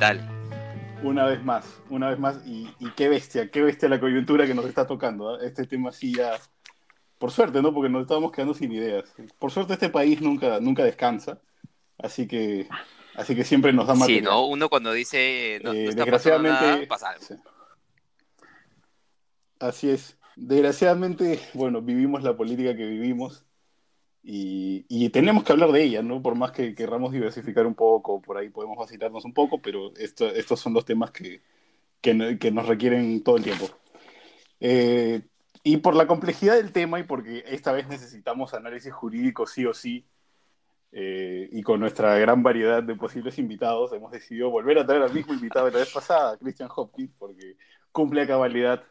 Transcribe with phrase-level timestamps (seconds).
[0.00, 0.18] tal?
[1.02, 2.66] Una vez más, una vez más, y,
[2.96, 5.34] qué bestia, qué bestia la coyuntura que nos está tocando.
[5.34, 5.38] ¿ah?
[5.42, 6.32] Este tema así ya,
[7.18, 7.72] por suerte, ¿no?
[7.72, 9.04] Porque nos estábamos quedando sin ideas.
[9.38, 11.40] Por suerte este país nunca, nunca descansa,
[11.98, 12.66] así que,
[13.14, 14.06] así que siempre nos da más.
[14.06, 14.46] Sí, ¿no?
[14.46, 17.14] Uno cuando dice no, eh, desgraciadamente, pasa
[19.60, 20.16] Así es.
[20.36, 23.44] Desgraciadamente, bueno, vivimos la política que vivimos
[24.22, 26.22] y, tenemos que hablar de ella, ¿no?
[26.22, 30.26] Por más que querramos diversificar un poco, por ahí podemos vacilarnos un poco, pero esto,
[30.28, 31.40] estos son los temas que,
[32.00, 33.68] que, nos requieren todo el tiempo.
[34.60, 35.22] Eh,
[35.62, 39.74] y por la complejidad del tema y porque esta vez necesitamos análisis jurídico sí o
[39.74, 40.06] sí,
[40.92, 45.14] eh, y con nuestra gran variedad de posibles invitados, hemos decidido volver a traer al
[45.14, 47.56] mismo invitado de la vez pasada, Christian Hopkins, porque
[47.92, 48.82] cumple a cabalidad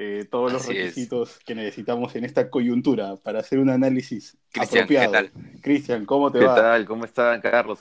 [0.00, 5.10] eh, todos los requisitos que necesitamos en esta coyuntura para hacer un análisis apropiado.
[5.10, 5.32] ¿qué tal?
[5.60, 6.54] Cristian, ¿cómo te va?
[6.54, 6.86] ¿Qué tal?
[6.86, 7.80] ¿Cómo está, Carlos?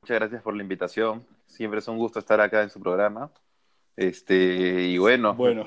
[0.00, 1.26] Muchas gracias por la invitación.
[1.46, 3.30] Siempre es un gusto estar acá en su programa.
[3.94, 5.66] Este, y bueno, bueno.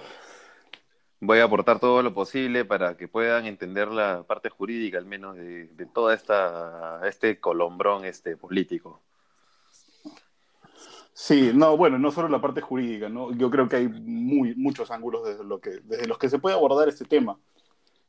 [1.19, 5.35] voy a aportar todo lo posible para que puedan entender la parte jurídica, al menos,
[5.35, 9.03] de, de toda esta este colombrón este político.
[11.13, 13.31] Sí, no, bueno, no solo la parte jurídica, ¿no?
[13.35, 16.55] Yo creo que hay muy, muchos ángulos desde, lo que, desde los que se puede
[16.55, 17.37] abordar este tema.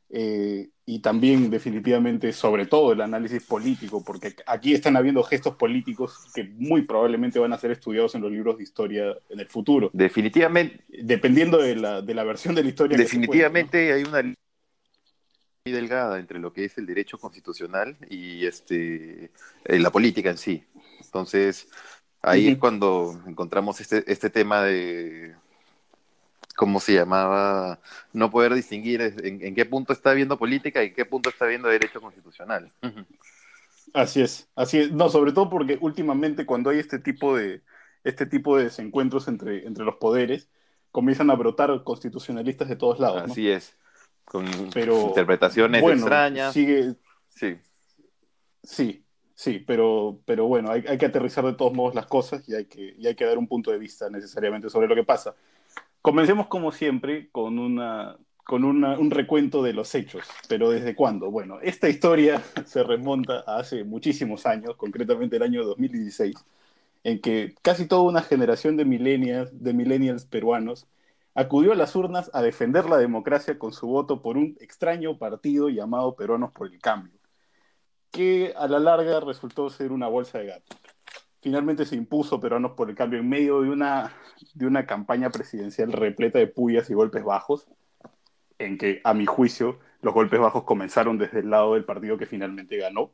[0.09, 6.31] Eh, y también definitivamente, sobre todo, el análisis político, porque aquí están habiendo gestos políticos
[6.33, 9.89] que muy probablemente van a ser estudiados en los libros de historia en el futuro.
[9.93, 10.83] Definitivamente.
[10.87, 12.97] Dependiendo de la, de la versión de la historia.
[12.97, 19.31] Definitivamente hay una muy delgada entre lo que es el derecho constitucional y este,
[19.65, 20.63] eh, la política en sí.
[21.03, 21.67] Entonces,
[22.25, 25.35] Ahí es cuando encontramos este, este tema de,
[26.55, 27.79] ¿cómo se llamaba?
[28.13, 31.67] No poder distinguir en, qué punto está viendo política y en qué punto está viendo
[31.67, 32.71] derecho constitucional.
[33.93, 34.91] Así es, así es.
[34.91, 37.61] No, sobre todo porque últimamente cuando hay este tipo de,
[38.03, 40.49] este tipo de desencuentros entre, entre los poderes,
[40.91, 43.23] comienzan a brotar constitucionalistas de todos lados.
[43.29, 43.77] Así es,
[44.23, 46.53] con interpretaciones extrañas.
[46.53, 46.95] Sigue,
[47.29, 47.57] sí.
[48.63, 49.04] Sí,
[49.35, 52.95] Sí, pero, pero bueno, hay, que aterrizar de todos modos las cosas y hay, que,
[52.97, 55.35] y hay que dar un punto de vista necesariamente sobre lo que pasa.
[56.01, 61.31] Comencemos como siempre con, una, con una, un recuento de los hechos, pero ¿desde cuándo?
[61.31, 66.35] Bueno, esta historia se remonta a hace muchísimos años, concretamente el año 2016,
[67.03, 70.87] en que casi toda una generación de millennials, de millennials peruanos
[71.35, 75.69] acudió a las urnas a defender la democracia con su voto por un extraño partido
[75.69, 77.14] llamado Peruanos por el Cambio
[78.15, 80.77] que a la larga resultó ser una bolsa de gato.
[81.41, 84.13] Finalmente se impuso Peruanos por el cambio en medio de una,
[84.53, 87.67] de una campaña presidencial repleta de pullas y golpes bajos,
[88.57, 92.25] en que, a mi juicio, los golpes bajos comenzaron desde el lado del partido que
[92.25, 93.11] finalmente ganó.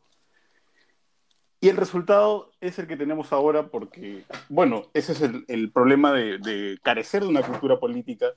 [1.59, 6.77] Y el resultado es el que tenemos ahora porque, bueno, ese es el, problema de,
[6.83, 8.27] carecer de una cultura política,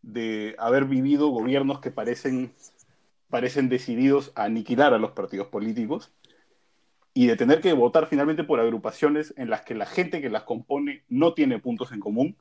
[0.00, 2.54] de haber vivido gobiernos que parecen
[3.28, 6.12] parecen decididos a aniquilar a los partidos políticos
[7.14, 10.42] y de tener que votar finalmente por agrupaciones en las que la gente que las
[10.42, 12.36] compone no tiene puntos en común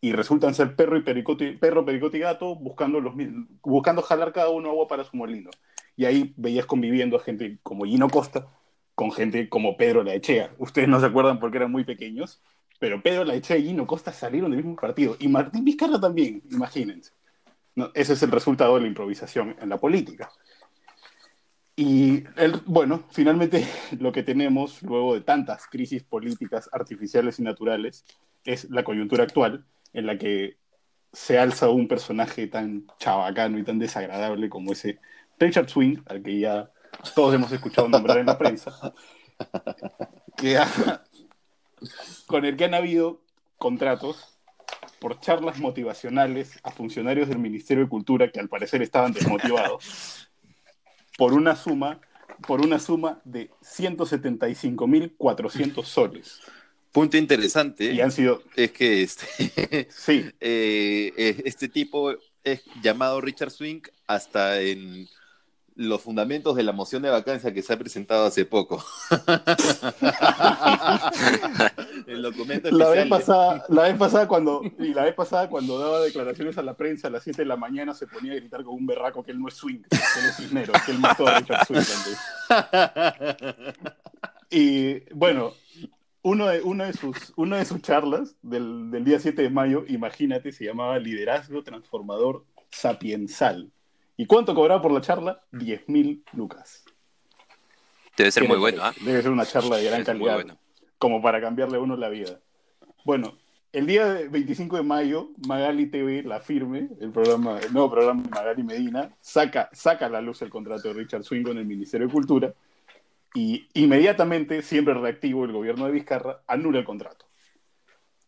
[0.00, 3.14] y resultan ser perro y pericote, perro, pericote y gato buscando, los,
[3.62, 5.50] buscando jalar cada uno agua para su molino.
[5.96, 8.46] Y ahí veías conviviendo a gente como Gino Costa
[8.94, 10.54] con gente como Pedro Laechea.
[10.58, 12.42] Ustedes no se acuerdan porque eran muy pequeños,
[12.78, 15.16] pero Pedro Laechea y Gino Costa salieron del mismo partido.
[15.18, 17.15] Y Martín Vizcarra también, imagínense
[17.94, 20.30] ese es el resultado de la improvisación en la política.
[21.76, 22.24] Y
[22.64, 23.66] bueno, finalmente
[24.00, 28.04] lo que tenemos luego de tantas crisis políticas artificiales y naturales
[28.44, 30.56] es la coyuntura actual en la que
[31.12, 34.98] se alza un personaje tan chabacano y tan desagradable como ese
[35.38, 36.70] Richard Swing, al que ya
[37.14, 38.94] todos hemos escuchado nombrar en la prensa,
[42.26, 43.22] con el que han habido
[43.58, 44.35] contratos
[44.98, 50.28] por charlas motivacionales a funcionarios del Ministerio de Cultura que al parecer estaban desmotivados
[51.18, 52.00] por una suma
[52.46, 56.38] por una suma de 175.400 soles.
[56.92, 58.42] Punto interesante y han sido...
[58.54, 60.30] es que este, sí.
[60.40, 65.06] Eh, este tipo es llamado Richard Swing hasta en
[65.76, 68.82] los fundamentos de la moción de vacancia que se ha presentado hace poco.
[72.06, 76.00] el documento la vez pasada, la vez pasada cuando y la vez pasada cuando daba
[76.00, 78.74] declaraciones a la prensa a las 7 de la mañana se ponía a gritar con
[78.74, 81.40] un berraco que él no es swing, que él es cisnero, que él mató a
[81.40, 81.82] Richard Swing.
[84.48, 85.52] Y bueno,
[86.22, 89.84] uno de, uno de, sus, una de sus charlas del, del día 7 de mayo,
[89.88, 93.70] imagínate, se llamaba Liderazgo Transformador Sapiensal
[94.16, 95.42] ¿Y cuánto cobraba por la charla?
[95.52, 96.84] 10.000 lucas.
[98.16, 98.94] Debe ser muy bueno, ¿ah?
[99.02, 100.44] Debe ser una charla de gran calidad.
[100.98, 102.40] Como para cambiarle a uno la vida.
[103.04, 103.36] Bueno,
[103.72, 108.62] el día 25 de mayo, Magali TV, la firme, el programa, el nuevo programa Magali
[108.62, 112.12] Medina, saca, saca a la luz el contrato de Richard Swing con el Ministerio de
[112.12, 112.54] Cultura
[113.34, 117.26] y inmediatamente, siempre reactivo, el gobierno de Vizcarra anula el contrato.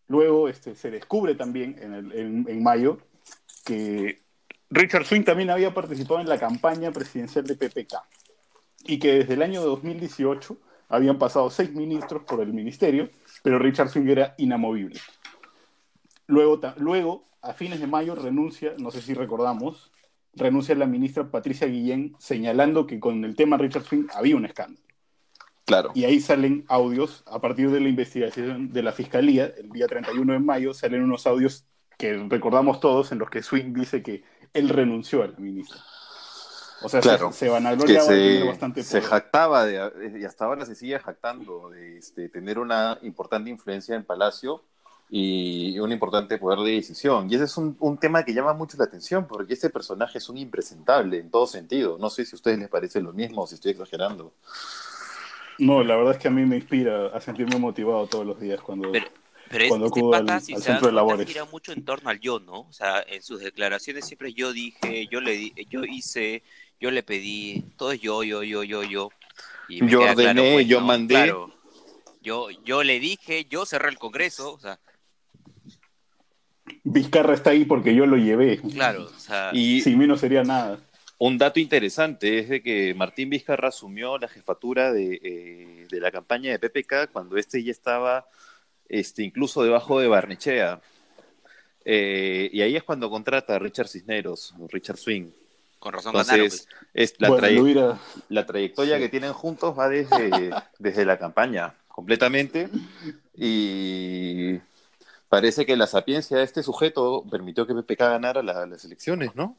[0.06, 2.98] Luego este, se descubre también en, en mayo
[3.64, 4.20] que
[4.70, 7.94] Richard Swing también había participado en la campaña presidencial de PPK
[8.84, 10.56] y que desde el año 2018
[10.88, 13.08] habían pasado seis ministros por el ministerio,
[13.42, 15.00] pero Richard Swing era inamovible.
[16.26, 19.90] Luego, luego, a fines de mayo, renuncia, no sé si recordamos,
[20.34, 24.86] renuncia la ministra Patricia Guillén señalando que con el tema Richard Swing había un escándalo.
[25.64, 25.90] Claro.
[25.94, 30.32] Y ahí salen audios, a partir de la investigación de la Fiscalía, el día 31
[30.32, 31.66] de mayo, salen unos audios
[31.98, 34.22] que recordamos todos en los que Swing dice que
[34.52, 35.78] él renunció a la ministra.
[36.82, 40.98] O sea, se, se vanagloriaba se, bastante Se jactaba, de, y hasta ahora se sigue
[40.98, 44.62] jactando de este, tener una importante influencia en Palacio
[45.10, 47.30] y un importante poder de decisión.
[47.30, 50.28] Y ese es un, un, tema que llama mucho la atención, porque este personaje es
[50.28, 51.96] un impresentable en todo sentido.
[51.98, 54.32] No sé si a ustedes les parece lo mismo o si estoy exagerando.
[55.58, 58.60] No, la verdad es que a mí me inspira a sentirme motivado todos los días
[58.60, 58.92] cuando...
[58.92, 59.06] Pero
[59.68, 61.26] cuando este pata, al, centro de labores.
[61.26, 62.60] gira mucho en torno al yo, ¿no?
[62.60, 66.42] O sea, en sus declaraciones siempre yo dije, yo le yo hice,
[66.80, 69.10] yo le pedí, todo es yo, yo, yo, yo, yo.
[69.68, 71.34] yo ordené, pues, yo mandé.
[72.22, 74.78] yo, yo le dije, yo cerré el Congreso, o sea.
[76.84, 78.58] Vizcarra está ahí porque yo lo llevé.
[78.58, 79.50] Claro, o sea.
[79.52, 80.78] Y sin mí no sería nada.
[81.20, 86.12] Un dato interesante es de que Martín Vizcarra asumió la jefatura de, eh, de la
[86.12, 88.24] campaña de PPK cuando este ya estaba
[88.88, 90.80] este, incluso debajo de Barnechea.
[91.84, 95.30] Eh, y ahí es cuando contrata a Richard Cisneros, Richard Swing.
[95.78, 97.14] Con razón Entonces, pues.
[97.14, 97.28] es la,
[98.28, 102.68] la, trayectoria que tienen juntos va desde, desde la campaña, completamente.
[103.36, 104.58] Y
[105.28, 109.56] parece que la sapiencia de este sujeto permitió que PPK ganara las elecciones, ¿no?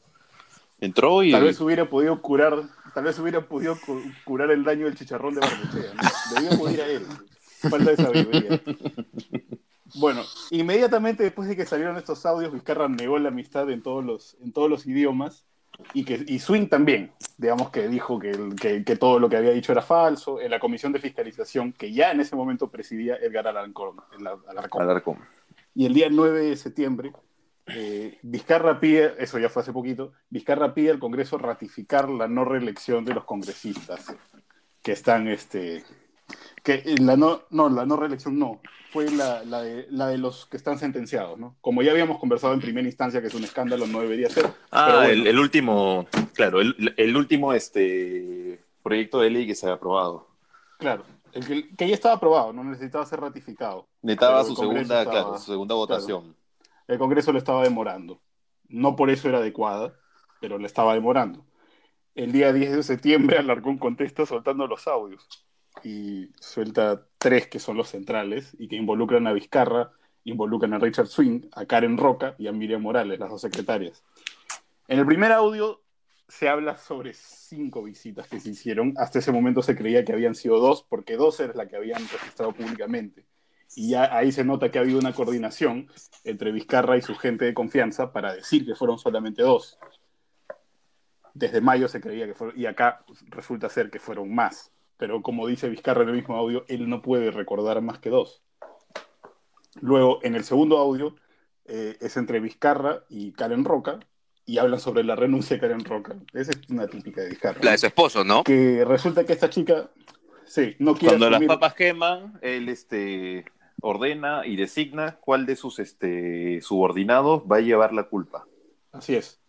[0.81, 1.31] Entró y...
[1.31, 3.77] Tal vez hubiera podido curar, tal vez hubiera podido
[4.23, 5.93] curar el daño del chicharrón de Barnechea.
[5.93, 6.57] ¿no?
[6.57, 7.07] Debía ir a él.
[7.61, 8.61] Falta de sabiduría.
[9.95, 10.21] Bueno,
[10.51, 14.51] inmediatamente después de que salieron estos audios, Vizcarra negó la amistad en todos los, en
[14.51, 15.45] todos los idiomas
[15.93, 19.71] y, que, y Swing también, digamos que dijo que, que, todo lo que había dicho
[19.71, 20.41] era falso.
[20.41, 23.97] En la comisión de fiscalización, que ya en ese momento presidía Edgar Alarcón.
[24.77, 25.17] Alarcón.
[25.73, 27.13] Y el día 9 de septiembre,
[27.67, 32.43] eh, Vizcarra pide, eso ya fue hace poquito, Vizcarra pide al Congreso ratificar la no
[32.45, 34.13] reelección de los congresistas
[34.81, 35.83] que están este,
[36.63, 40.45] que la no, no, la no reelección no, fue la, la, de, la de los
[40.45, 41.55] que están sentenciados, ¿no?
[41.61, 44.51] Como ya habíamos conversado en primera instancia que es un escándalo, no debería ser.
[44.71, 50.27] Ah, el, último, claro, el, el, último este proyecto de ley que se ha aprobado.
[50.77, 51.03] Claro,
[51.33, 53.87] el que, que, ya estaba aprobado, no necesitaba ser ratificado.
[54.01, 56.35] Necesitaba su segunda, claro, su segunda votación.
[56.87, 58.19] el Congreso le estaba demorando.
[58.67, 59.93] No por eso era adecuada,
[60.39, 61.45] pero le estaba demorando.
[62.15, 65.48] El día 10 de septiembre Alarcón contesta soltando los audios
[65.83, 69.91] y suelta tres que son los centrales y que involucran a Vizcarra,
[70.23, 74.03] involucran a Richard Swing, a Karen Roca y a Miriam Morales, las dos secretarias.
[74.87, 75.81] En el primer audio
[76.27, 78.93] se habla sobre cinco visitas que se hicieron.
[78.97, 82.01] Hasta ese momento se creía que habían sido dos, porque dos era la que habían
[82.07, 83.25] registrado públicamente.
[83.75, 85.91] Y ya ahí se nota que ha habido una coordinación
[86.23, 89.77] entre Vizcarra y su gente de confianza para decir que fueron solamente dos.
[91.33, 95.47] Desde mayo se creía que fueron, y acá resulta ser que fueron más pero como
[95.47, 98.43] dice Vizcarra en el mismo audio, él no puede recordar más que dos.
[99.79, 101.15] Luego, en el segundo audio,
[101.65, 103.99] eh, es entre Vizcarra y Karen Roca,
[104.45, 106.17] y hablan sobre la renuncia de Karen Roca.
[106.33, 107.61] Esa es una típica de Vizcarra.
[107.63, 108.43] La de su esposo, ¿no?
[108.43, 109.89] Que resulta que esta chica,
[110.45, 113.45] sí, no quiere Cuando las papas queman, él este,
[113.79, 118.45] ordena y designa cuál de sus este, subordinados va a llevar la culpa.
[118.91, 119.39] Así es.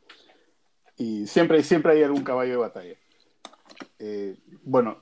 [0.97, 2.95] Y siempre, siempre hay algún caballo de batalla.
[3.99, 4.99] Eh, bueno,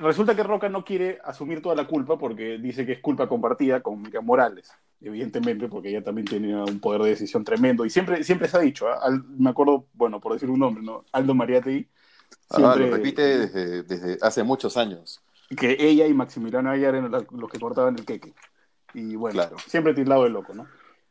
[0.00, 3.80] resulta que Roca no quiere asumir toda la culpa porque dice que es culpa compartida
[3.80, 7.84] con Miriam Morales, evidentemente, porque ella también tenía un poder de decisión tremendo.
[7.84, 9.10] Y siempre, siempre se ha dicho, ¿ah?
[9.36, 11.04] me acuerdo, bueno, por decir un nombre, ¿no?
[11.12, 11.88] Aldo Mariátegui.
[12.50, 13.48] Ah, siempre, lo repite
[13.82, 15.22] desde, hace muchos años.
[15.56, 18.34] Que ella y Maximiliano Ayar eran los que cortaban el queque.
[18.94, 20.66] Y bueno, siempre tildado de loco, ¿no?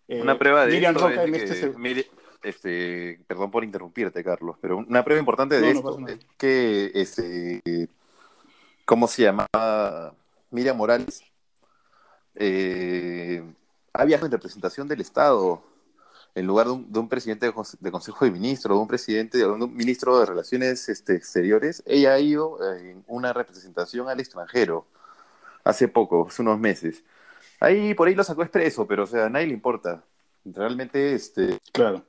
[0.08, 2.10] Eh, una prueba de Miriam Roca en este,
[2.42, 7.62] este, perdón por interrumpirte, Carlos, pero una prueba importante de esto es que este,
[8.90, 10.16] ¿cómo se llamaba?
[10.50, 11.22] Miriam Morales,
[12.34, 13.44] eh,
[13.94, 15.62] había en representación del Estado
[16.34, 20.20] en lugar de un, presidente de, Consejo de Ministros, de un presidente, de un ministro
[20.20, 24.88] de Relaciones este, Exteriores, ella ha ido en una representación al extranjero
[25.64, 27.04] hace poco, hace unos meses.
[27.60, 30.04] Ahí, por ahí lo sacó expreso, pero o sea, a nadie le importa.
[30.46, 31.60] Realmente, este.
[31.74, 32.04] Claro.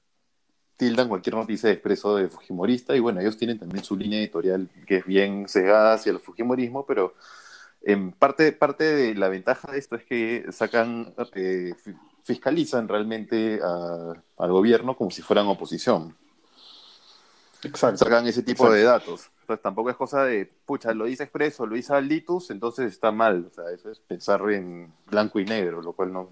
[0.80, 4.66] Tildan cualquier noticia de expreso de Fujimorista, y bueno, ellos tienen también su línea editorial
[4.86, 7.12] que es bien cegada hacia el Fujimorismo, pero
[7.82, 11.74] en parte, parte de la ventaja de esto es que sacan, eh,
[12.22, 16.16] fiscalizan realmente al gobierno como si fueran oposición.
[17.62, 17.98] Exacto.
[17.98, 19.30] Sacan ese tipo de datos.
[19.42, 23.48] Entonces tampoco es cosa de, pucha, lo dice Expreso, lo dice Alditus, entonces está mal.
[23.50, 26.30] O sea, eso es pensar en blanco y negro, lo cual no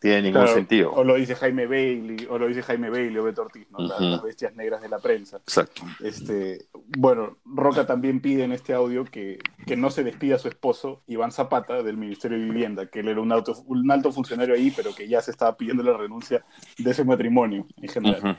[0.00, 0.92] tiene ningún sentido.
[0.92, 3.78] O lo dice Jaime Bailey, o lo dice Jaime Bailey o Beto Ortiz, ¿no?
[3.80, 5.38] las, bestias negras de la prensa.
[5.38, 5.82] Exacto.
[6.00, 10.48] Este, bueno, Roca también pide en este audio que, que no se despida a su
[10.48, 14.54] esposo, Iván Zapata, del Ministerio de Vivienda, que él era un, alto, un alto funcionario
[14.54, 16.44] ahí, pero que ya se estaba pidiendo la renuncia
[16.78, 18.38] de ese matrimonio en general.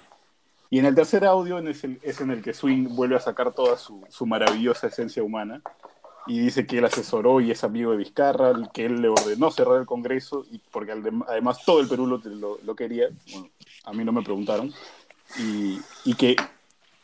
[0.69, 3.75] Y en el tercer audio es, es, en el que Swing vuelve a sacar toda
[3.75, 5.61] su, su, maravillosa esencia humana
[6.29, 9.79] y dice que él asesoró y es amigo de Vizcarra, que él le ordenó cerrar
[9.79, 10.91] el Congreso y porque
[11.27, 13.49] además todo el Perú lo, lo, quería, bueno,
[13.85, 14.71] a mí no me preguntaron,
[15.39, 16.35] y, y, que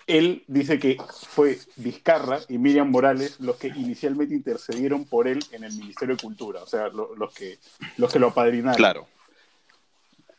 [0.05, 5.63] él dice que fue Vizcarra y Miriam Morales los que inicialmente intercedieron por él en
[5.63, 7.57] el Ministerio de Cultura, o sea, los, que,
[7.97, 8.77] los que lo apadrinaron.
[8.77, 9.07] Claro.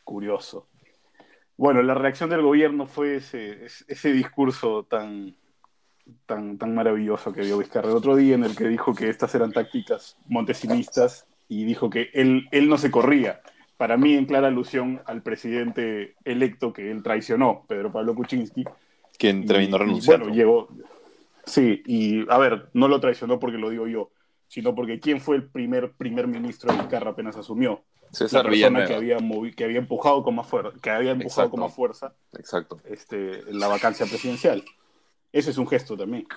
[0.05, 0.65] Curioso.
[1.57, 5.35] Bueno, la reacción del gobierno fue ese, ese discurso tan,
[6.25, 9.33] tan, tan maravilloso que dio Vizcarra el otro día, en el que dijo que estas
[9.35, 13.41] eran tácticas montesinistas y dijo que él, él no se corría.
[13.77, 18.65] Para mí, en clara alusión al presidente electo que él traicionó, Pedro Pablo Kuczynski.
[19.17, 20.25] Quien terminó renunciando.
[20.25, 20.67] Bueno, llegó.
[21.45, 24.11] Sí, y a ver, no lo traicionó porque lo digo yo,
[24.47, 27.83] sino porque ¿quién fue el primer primer ministro de Vizcarra apenas asumió?
[28.11, 29.17] César la persona que había,
[29.55, 32.79] que había empujado con más fuerza, que había empujado con más fuerza Exacto.
[32.85, 34.63] Este, la vacancia presidencial.
[35.31, 36.27] Ese es un gesto también.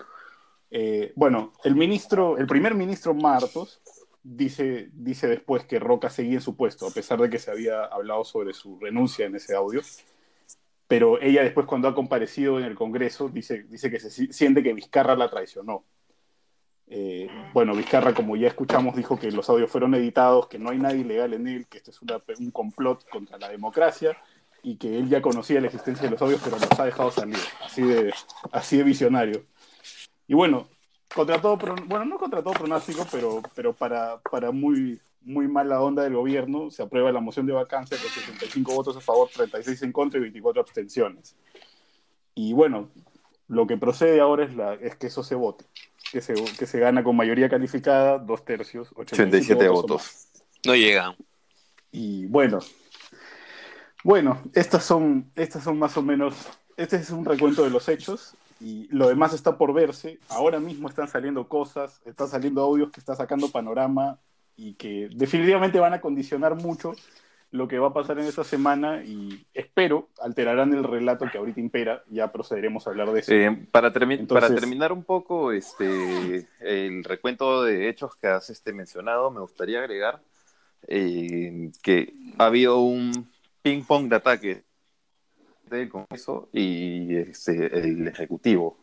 [0.71, 3.81] Eh, bueno, el ministro, el primer ministro Martos
[4.23, 7.85] dice, dice después que Roca seguía en su puesto, a pesar de que se había
[7.85, 9.81] hablado sobre su renuncia en ese audio.
[10.87, 14.75] Pero ella después, cuando ha comparecido en el Congreso, dice, dice que se siente que
[14.75, 15.85] Vizcarra la traicionó.
[16.89, 20.79] Eh, bueno, Vizcarra, como ya escuchamos, dijo que los audios fueron editados, que no hay
[20.79, 22.01] nada ilegal en él, que esto es
[22.41, 24.17] un complot contra la democracia
[24.63, 27.39] y que él ya conocía la existencia de los audios, pero los ha dejado salir,
[27.65, 28.13] así de,
[28.53, 29.45] así de visionario.
[30.27, 30.69] Y bueno,
[31.15, 36.03] contra todo, bueno, no contra todo pronóstico, pero, pero para, para muy, muy mala onda
[36.03, 39.93] del gobierno, se aprueba la moción de vacancia con 65 votos a favor, 36 en
[39.93, 41.37] contra y 24 abstenciones.
[42.35, 42.91] Y bueno,
[43.49, 45.65] lo que procede ahora es, la, es que eso se vote,
[46.13, 50.29] que se, que se gana con mayoría calificada, dos tercios, 87 votos.
[50.65, 51.17] No llega.
[51.91, 52.61] Y bueno,
[54.05, 56.35] bueno, estas son, estas son más o menos,
[56.77, 60.19] este es un recuento de los hechos y lo demás está por verse.
[60.29, 64.19] Ahora mismo están saliendo cosas, están saliendo audios que está sacando panorama
[64.57, 66.93] y que definitivamente van a condicionar mucho
[67.53, 71.59] lo que va a pasar en esta semana y espero alterarán el relato que ahorita
[71.59, 72.05] impera.
[72.09, 73.33] Ya procederemos a hablar de eso.
[73.33, 79.31] Eh, para, para terminar un poco este, el recuento de hechos que has este, mencionado,
[79.31, 80.21] me gustaría agregar
[80.87, 83.29] eh, que ha habido un
[83.63, 84.63] ping-pong de ataque
[85.69, 88.79] del Congreso y este, el Ejecutivo.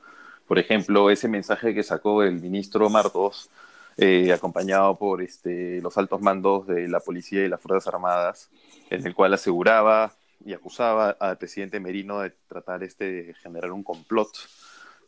[0.47, 3.49] Por ejemplo, ese mensaje que sacó el ministro Martos,
[3.97, 8.49] eh, acompañado por este, los altos mandos de la policía y las Fuerzas Armadas,
[8.89, 10.13] en el cual aseguraba
[10.45, 14.29] y acusaba al presidente Merino de tratar este, de generar un complot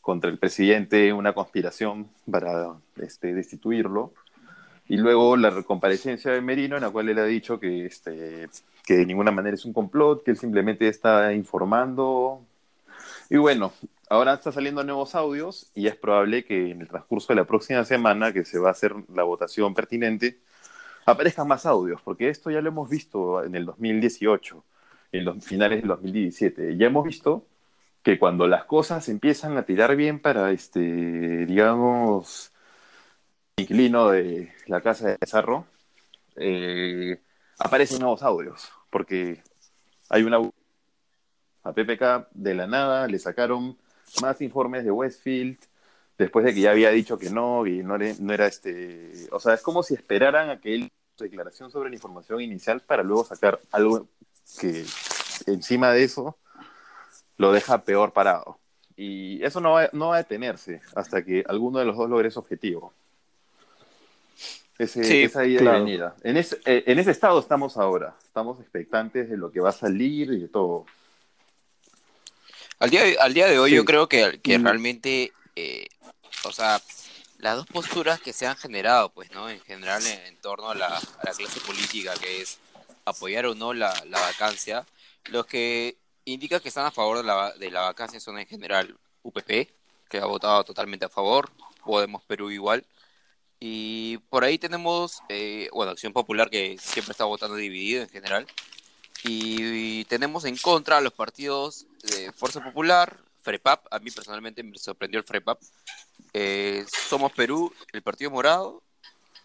[0.02, 4.12] contra el presidente, una conspiración para este, destituirlo.
[4.88, 8.50] Y luego la comparecencia de Merino, en la cual él ha dicho que este,
[8.90, 12.42] que de ninguna manera es un complot, que él simplemente está informando.
[13.30, 13.72] Y bueno,
[14.10, 17.86] ahora está saliendo nuevos audios y es probable que en el transcurso de la próxima
[17.86, 20.40] semana, que se va a hacer la votación pertinente,
[21.06, 24.64] aparezcan más audios, porque esto ya lo hemos visto en el 2018,
[25.12, 26.76] en los finales del 2017.
[26.76, 27.46] Ya hemos visto
[28.02, 32.52] que cuando las cosas empiezan a tirar bien para este, digamos,
[33.58, 35.68] inquilino de la casa de Cerro,
[36.38, 37.22] eh,
[37.60, 39.42] aparecen nuevos audios porque
[40.10, 40.38] hay una
[41.64, 43.78] a PPK de la nada le sacaron
[44.22, 45.58] más informes de Westfield
[46.18, 49.54] después de que ya había dicho que no y no, no era este, o sea,
[49.54, 53.26] es como si esperaran a que él su declaración sobre la información inicial para luego
[53.26, 54.08] sacar algo
[54.60, 54.86] que
[55.48, 56.38] encima de eso
[57.38, 58.58] lo deja peor parado.
[58.96, 62.30] Y eso no va, no va a detenerse hasta que alguno de los dos logre
[62.30, 62.94] ese objetivo.
[64.78, 66.16] Ese, esa idea venida.
[66.24, 68.16] En ese, eh, en ese estado estamos ahora.
[68.40, 70.86] Estamos expectantes de lo que va a salir y de todo.
[72.80, 75.88] Al día de, al día de hoy yo creo que, que realmente, eh,
[76.46, 76.82] o sea,
[77.40, 79.50] las dos posturas que se han generado, pues, ¿no?
[79.50, 82.60] En general, en, torno a la, clase política, que es
[83.04, 84.86] apoyar o no la, vacancia,
[85.26, 88.98] los que indican que están a favor de la, de la vacancia son en general
[89.22, 89.68] UPP,
[90.08, 91.50] que ha votado totalmente a favor,
[91.84, 92.86] Podemos Perú igual,
[93.60, 98.48] y por ahí tenemos, eh, bueno, Acción Popular, que siempre está votando dividido en general,
[99.24, 104.78] y, tenemos en contra a los partidos de Fuerza Popular, FREPAP, a mí personalmente me
[104.78, 105.60] sorprendió el FREPAP,
[106.34, 108.82] eh, Somos Perú, el Partido Morado.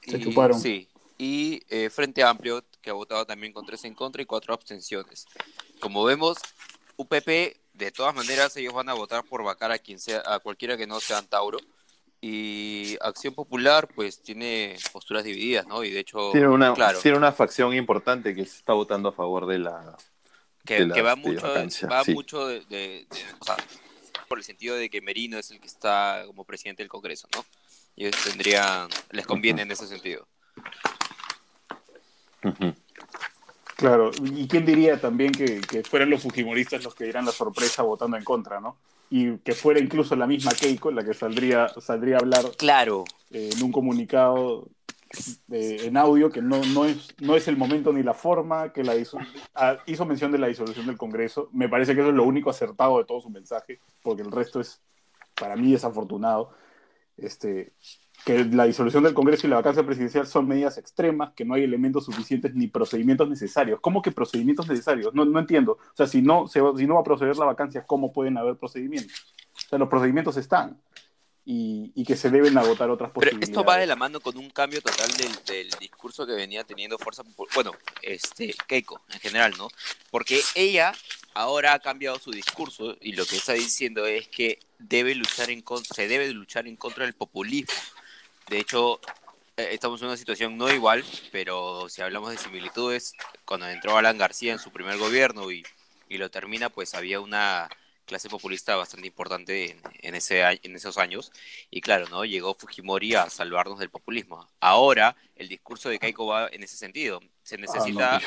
[0.07, 0.61] Se chuparon.
[0.61, 4.55] Sí, y eh, Frente Amplio, que ha votado también con tres en contra y cuatro
[4.55, 5.27] abstenciones.
[5.81, 6.39] Como vemos,
[6.97, 10.77] UPP, de todas maneras, ellos van a votar por vacar a quien sea, a cualquiera
[10.77, 11.59] que no sea Tauro.
[12.27, 15.85] Y Acción Popular, pues tiene posturas divididas, ¿no?
[15.85, 19.45] Y de hecho, tiene una, tiene una facción importante que se está votando a favor
[19.45, 19.95] de la.
[20.65, 23.07] Que, va mucho, va mucho de,
[24.27, 27.45] por el sentido de que Merino es el que está como presidente del Congreso, ¿no?
[27.95, 30.27] Y ellos tendrían, les conviene en ese sentido.
[33.77, 38.17] Claro, y quién diría también que, fueran los fujimoristas los que dieran la sorpresa votando
[38.17, 38.79] en contra, ¿no?
[39.11, 43.05] Y que fuera incluso la misma Keiko la que saldría, saldría a hablar claro.
[43.31, 44.69] Eh, en un comunicado
[45.53, 48.83] eh, en audio que no, no, es, no es el momento ni la forma, que
[48.83, 49.19] la hizo,
[49.55, 51.49] ah, hizo mención de la disolución del Congreso.
[51.53, 54.61] Me parece que eso es lo único acertado de todo su mensaje, porque el resto
[54.61, 54.81] es,
[55.35, 56.51] para mí, desafortunado.
[57.17, 57.73] Este,
[58.25, 61.63] que la disolución del Congreso y la vacancia presidencial son medidas extremas, que no hay
[61.63, 63.81] elementos suficientes ni procedimientos necesarios.
[63.81, 65.13] ¿Cómo que procedimientos necesarios?
[65.15, 65.73] No, no entiendo.
[65.73, 68.39] O sea, si no, se va, si no va a proceder la vacancia, ¿cómo pueden
[68.39, 69.35] haber procedimientos?
[69.55, 70.81] O sea, los procedimientos están
[71.45, 73.51] y, que se deben agotar otras posibilidades.
[73.51, 75.11] Pero esto va de la mano con un cambio total
[75.47, 77.23] del, discurso que venía teniendo Fuerza
[77.55, 79.69] bueno, este, Keiko en general, ¿no?
[80.11, 80.93] Porque ella
[81.35, 85.63] ahora ha cambiado su discurso y lo que está diciendo es que debe luchar en
[85.83, 87.75] se debe luchar en contra del populismo.
[88.49, 89.01] De hecho,
[89.57, 94.19] eh, estamos en una situación no igual, pero si hablamos de similitudes, cuando entró Alan
[94.19, 95.65] García en su primer gobierno y,
[96.09, 97.69] y lo termina, pues había una
[98.05, 101.33] clase populista bastante importante en, ese, en esos años.
[101.71, 102.25] Y claro, ¿no?
[102.25, 104.47] Llegó Fujimori a salvarnos del populismo.
[104.61, 107.21] Ahora el discurso de Keiko va en ese sentido.
[107.43, 108.21] Se ah, necesita,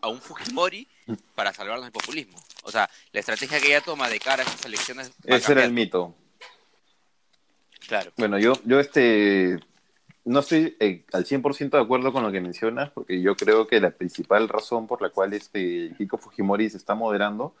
[0.00, 0.88] a un Fujimori
[1.34, 2.42] para salvarnos del populismo.
[2.62, 5.12] O sea, la estrategia que ella toma de cara a esas elecciones...
[5.24, 6.14] Ese era el mito.
[7.86, 8.10] Claro.
[8.16, 9.58] Bueno, yo, yo este,
[10.24, 13.80] no estoy eh, al 100% de acuerdo con lo que mencionas, porque yo creo que
[13.80, 17.54] la principal razón por la cual este Keiko Fujimori se está moderando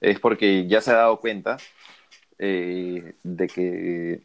[0.00, 1.56] es porque ya se ha dado cuenta
[2.38, 4.22] eh, de que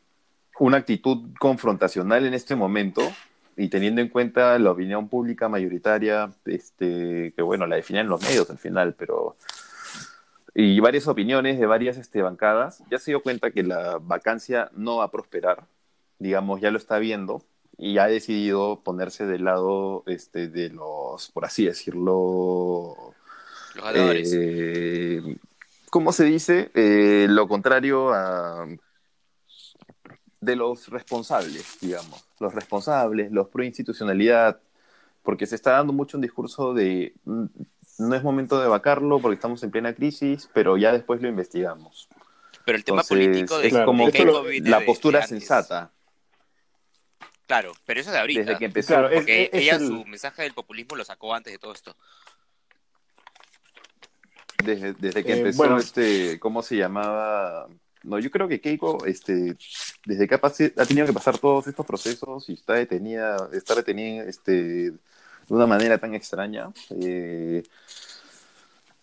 [0.60, 3.02] una actitud confrontacional en este momento
[3.56, 8.49] y teniendo en cuenta la opinión pública mayoritaria, este, que bueno, la definían los medios
[8.49, 9.36] al final, pero
[10.54, 14.98] y varias opiniones de varias este, bancadas, ya se dio cuenta que la vacancia no
[14.98, 15.66] va a prosperar,
[16.18, 17.44] digamos, ya lo está viendo
[17.78, 23.14] y ha decidido ponerse del lado este, de los, por así decirlo,
[23.76, 25.38] los eh,
[25.90, 26.72] ¿cómo se dice?
[26.74, 28.68] Eh, lo contrario a
[30.42, 34.60] de los responsables, digamos, los responsables, los pro institucionalidad,
[35.22, 37.14] porque se está dando mucho un discurso de
[38.00, 42.08] no es momento de vacarlo porque estamos en plena crisis, pero ya después lo investigamos.
[42.66, 44.10] Pero el tema político es como
[44.62, 45.92] la postura sensata.
[47.46, 48.42] Claro, pero eso de ahorita.
[48.42, 49.10] Desde que empezó.
[49.12, 51.96] porque ella su mensaje del populismo lo sacó antes de todo esto.
[54.64, 57.68] Desde, que eh, empezó este, ¿cómo se llamaba?
[58.04, 59.56] No, yo creo que Keiko, este,
[60.06, 64.94] desde que ha, tenido que pasar todos estos procesos y está detenida, está detenida, este,
[65.50, 66.72] de una manera tan extraña.
[67.02, 67.64] Eh,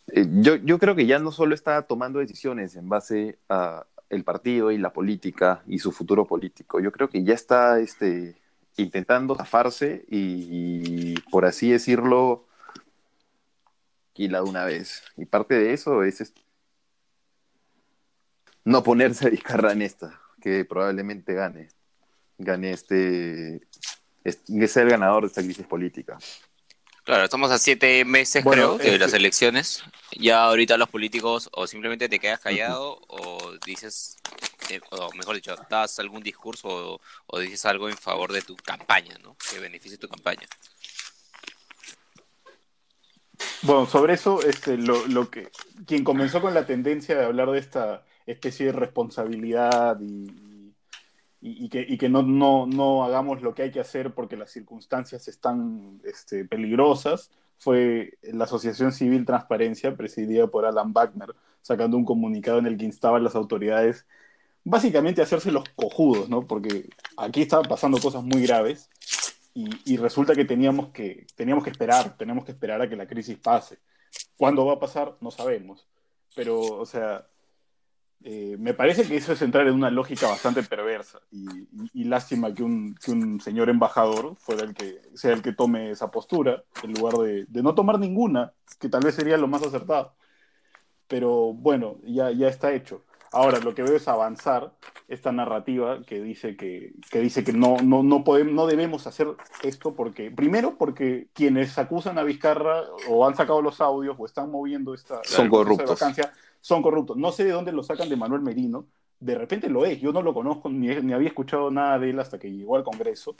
[0.08, 4.24] eh, yo, yo creo que ya no solo está tomando decisiones en base a el
[4.24, 6.80] partido y la política y su futuro político.
[6.80, 8.36] Yo creo que ya está este,
[8.76, 12.46] intentando zafarse y, por así decirlo,
[14.16, 15.02] la de una vez.
[15.16, 16.32] Y parte de eso es
[18.64, 21.68] no ponerse a discarra en esta, que probablemente gane.
[22.38, 23.60] Gane este,
[24.46, 26.18] que sea el ganador de esta crisis política.
[27.06, 29.84] Claro, estamos a siete meses, creo, de las elecciones.
[30.18, 34.16] Ya ahorita los políticos o simplemente te quedas callado o dices,
[34.70, 38.56] eh, o mejor dicho, das algún discurso o, o, dices algo en favor de tu
[38.56, 39.36] campaña, ¿no?
[39.48, 40.48] Que beneficie tu campaña.
[43.62, 45.48] Bueno, sobre eso, este, lo, lo que
[45.86, 50.26] quien comenzó con la tendencia de hablar de esta especie de responsabilidad y,
[51.48, 54.50] y, que, y que no, no, no, hagamos lo que hay que hacer porque las
[54.50, 62.04] circunstancias están este, peligrosas, fue la Asociación Civil Transparencia, presidida por Alan Wagner, sacando un
[62.04, 64.06] comunicado en el que instaba a las autoridades
[64.66, 66.44] básicamente hacerse los cojudos, ¿no?
[66.44, 68.90] Porque aquí estaban pasando cosas muy graves
[69.54, 73.38] y, resulta que teníamos, que teníamos que esperar, tenemos que esperar a que la crisis
[73.38, 73.78] pase.
[74.36, 75.16] ¿Cuándo va a pasar?
[75.20, 75.86] No sabemos.
[76.34, 77.26] Pero, o sea,
[78.28, 82.64] eh, me parece que eso es entrar en una lógica bastante perversa y, lástima que
[82.64, 86.92] un, que un, señor embajador fuera el que sea el que tome esa postura en
[86.94, 90.16] lugar de, de, no tomar ninguna, que tal vez sería lo más acertado.
[91.06, 93.04] Pero bueno, ya, ya está hecho.
[93.30, 94.72] Ahora, lo que veo es avanzar
[95.06, 99.28] esta narrativa que dice que, que dice que no, no, no, podemos, no debemos hacer
[99.62, 104.50] esto porque, primero, porque quienes acusan a Vizcarra o han sacado los audios o están
[104.50, 106.00] moviendo esta son corruptos.
[106.00, 106.32] vacancia
[106.66, 107.16] son corruptos.
[107.16, 108.88] No sé de dónde lo sacan de Manuel Merino,
[109.20, 112.18] de repente lo es, yo no lo conozco, ni, ni había escuchado nada de él
[112.18, 113.36] hasta que llegó al Congreso,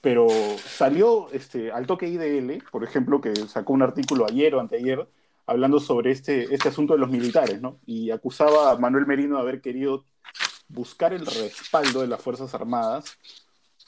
[0.00, 0.26] pero
[0.58, 5.06] salió este, al toque IDL, por ejemplo, que sacó un artículo ayer o anteayer,
[5.46, 7.78] hablando sobre este, este asunto de los militares, ¿no?
[7.86, 10.04] Y acusaba a Manuel Merino de haber querido
[10.66, 13.16] buscar el respaldo de las Fuerzas Armadas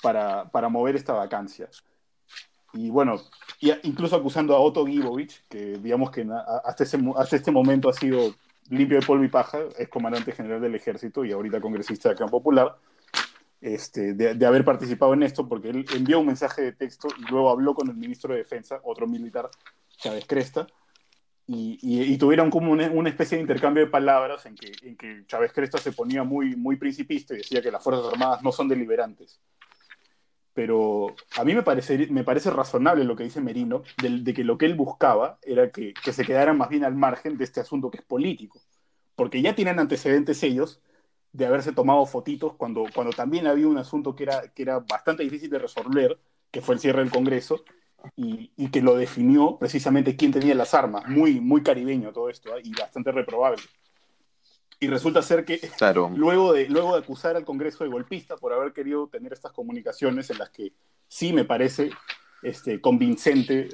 [0.02, 1.68] para, para mover esta vacancia.
[2.74, 3.20] Y bueno,
[3.82, 6.26] incluso acusando a Otto Gibovich, que digamos que
[6.64, 8.34] hasta, ese, hasta este momento ha sido
[8.68, 12.38] limpio de polvo y paja, es comandante general del ejército y ahorita congresista de Campo
[12.38, 12.76] Popular,
[13.60, 17.30] este, de, de, haber participado en esto, porque él envió un mensaje de texto y
[17.30, 19.48] luego habló con el ministro de Defensa, otro militar,
[19.96, 20.66] Chávez Cresta,
[21.46, 25.78] y, tuvieron como una, especie de intercambio de palabras en que, en que Chávez Cresta
[25.78, 29.40] se ponía muy, muy principista y decía que las Fuerzas Armadas no son deliberantes.
[30.54, 34.56] Pero a mí me parece, me parece razonable lo que dice Merino, de, que lo
[34.56, 37.90] que él buscaba era que, que, se quedaran más bien al margen de este asunto
[37.90, 38.60] que es político.
[39.16, 40.80] Porque ya tienen antecedentes ellos
[41.32, 45.24] de haberse tomado fotitos cuando, cuando también había un asunto que era, que era bastante
[45.24, 46.18] difícil de resolver,
[46.52, 47.64] que fue el cierre del Congreso,
[48.16, 51.06] y, que lo definió precisamente quién tenía las armas.
[51.08, 52.62] Muy, muy caribeño todo esto ¿eh?
[52.64, 53.62] y bastante reprobable.
[54.80, 55.60] Y resulta ser que
[56.16, 60.30] luego, de, luego de acusar al Congreso de golpista por haber querido tener estas comunicaciones
[60.30, 60.72] en las que
[61.08, 61.90] sí me parece
[62.44, 63.68] este, convincente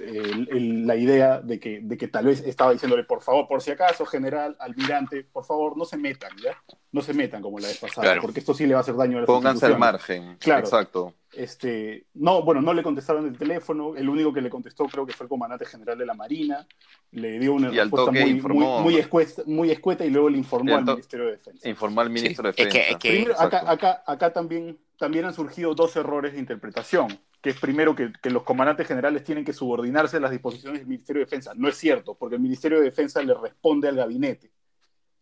[0.48, 4.06] la idea de que, de que tal vez estaba diciéndole, por favor, por si acaso,
[4.06, 6.56] general, almirante, por favor, no se metan, ¿ya?
[6.92, 9.18] No se metan como la vez pasada, porque esto sí le va a hacer daño
[9.18, 10.36] a la Pónganse al margen.
[10.38, 10.60] Claro.
[10.60, 11.14] Exacto.
[11.32, 15.12] Este, no, bueno, no le contestaron el teléfono, el único que le contestó creo que
[15.12, 16.66] fue el comandante general de la Marina,
[17.12, 21.26] le dio una respuesta muy, muy, escueta, muy, escueta, y luego le informó al Ministerio
[21.26, 21.68] de Defensa.
[21.68, 23.44] Informó al Ministro de Defensa.
[23.44, 28.12] acá, acá, acá también, también han surgido dos errores de interpretación que es primero que,
[28.24, 31.52] los comandantes generales tienen que subordinarse a las disposiciones del Ministerio de Defensa.
[31.56, 34.52] No es cierto, porque el Ministerio de Defensa le responde al gabinete.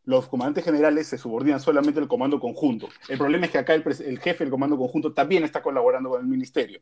[0.05, 2.89] Los comandantes generales se subordinan solamente al comando conjunto.
[3.09, 3.85] El problema es que acá el,
[4.19, 6.81] jefe del comando conjunto también está colaborando con el ministerio.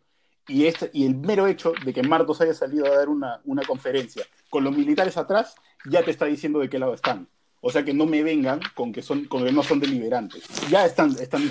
[0.48, 4.24] Y, este, y el mero hecho de que Martos haya salido a dar una, conferencia
[4.48, 5.56] con los militares atrás,
[5.90, 7.28] ya te está diciendo de qué lado están.
[7.66, 10.44] O sea que no me vengan con que, son, con que no son deliberantes.
[10.70, 11.50] Ya están, están,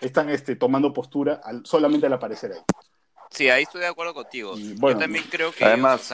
[0.00, 2.58] están este, tomando postura solamente al aparecer ahí.
[3.30, 4.56] Sí, ahí estoy de acuerdo contigo.
[4.56, 6.12] Yo también creo que, además,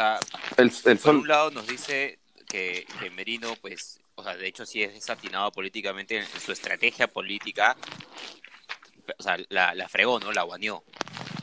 [0.59, 4.93] el, por un lado nos dice que, Merino, pues, o sea, de hecho sí es
[4.93, 7.75] desatinado políticamente en, su estrategia política,
[9.19, 10.31] o sea, la, fregó, ¿no?
[10.31, 10.85] La guaneó.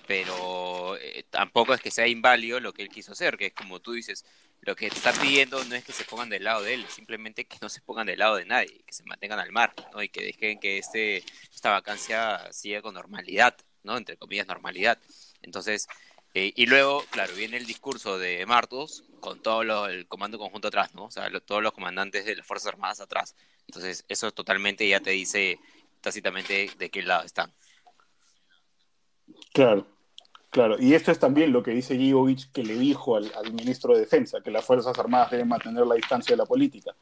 [0.08, 3.80] Pero eh, tampoco es que sea inválido lo que él quiso hacer, que es como
[3.80, 4.26] tú dices,
[4.62, 7.58] lo que está pidiendo no es que se pongan del lado de él, simplemente que
[7.62, 10.02] no se pongan del lado de nadie, que se mantengan al mar, ¿no?
[10.02, 13.98] Y que dejen que este, esta vacancia siga con normalidad, ¿no?
[13.98, 15.00] Entre comillas, normalidad.
[15.42, 15.88] Entonces,
[16.34, 20.94] eh, y luego, claro, viene el discurso de Martos con todo el comando conjunto atrás,
[20.94, 21.06] ¿no?
[21.06, 23.36] O sea, todos los comandantes de las Fuerzas Armadas atrás.
[23.68, 25.60] Entonces, eso totalmente ya te dice
[26.02, 27.54] tácitamente de qué lado están.
[29.54, 29.88] Claro,
[30.56, 30.78] claro.
[30.80, 34.40] Y esto es también lo que dice Givovich que le dijo al, ministro de Defensa,
[34.40, 36.96] que las Fuerzas Armadas deben mantener la distancia de la política.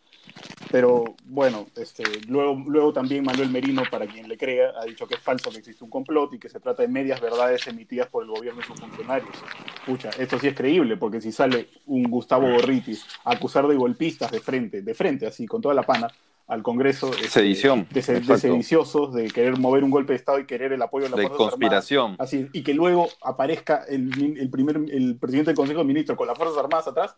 [0.72, 5.13] Pero bueno, este, luego, luego también Manuel Merino, para quien le crea, ha dicho que
[5.13, 8.24] es falso que existe un complot y que se trata de medias verdades emitidas por
[8.24, 9.30] el gobierno y sus funcionarios.
[9.76, 14.32] Escucha, esto sí es creíble, porque si sale un Gustavo Gorritis a acusar de golpistas
[14.32, 16.08] de frente, de frente, así, con toda la pana,
[16.47, 20.73] al Congreso este, Sedición, de, sediciosos, de querer mover un golpe de Estado y querer
[20.73, 22.15] el apoyo de la de conspiración.
[22.19, 26.27] así, y que luego aparezca el, el, primer, el presidente del Consejo de Ministros con
[26.27, 27.15] las Fuerzas Armadas atrás,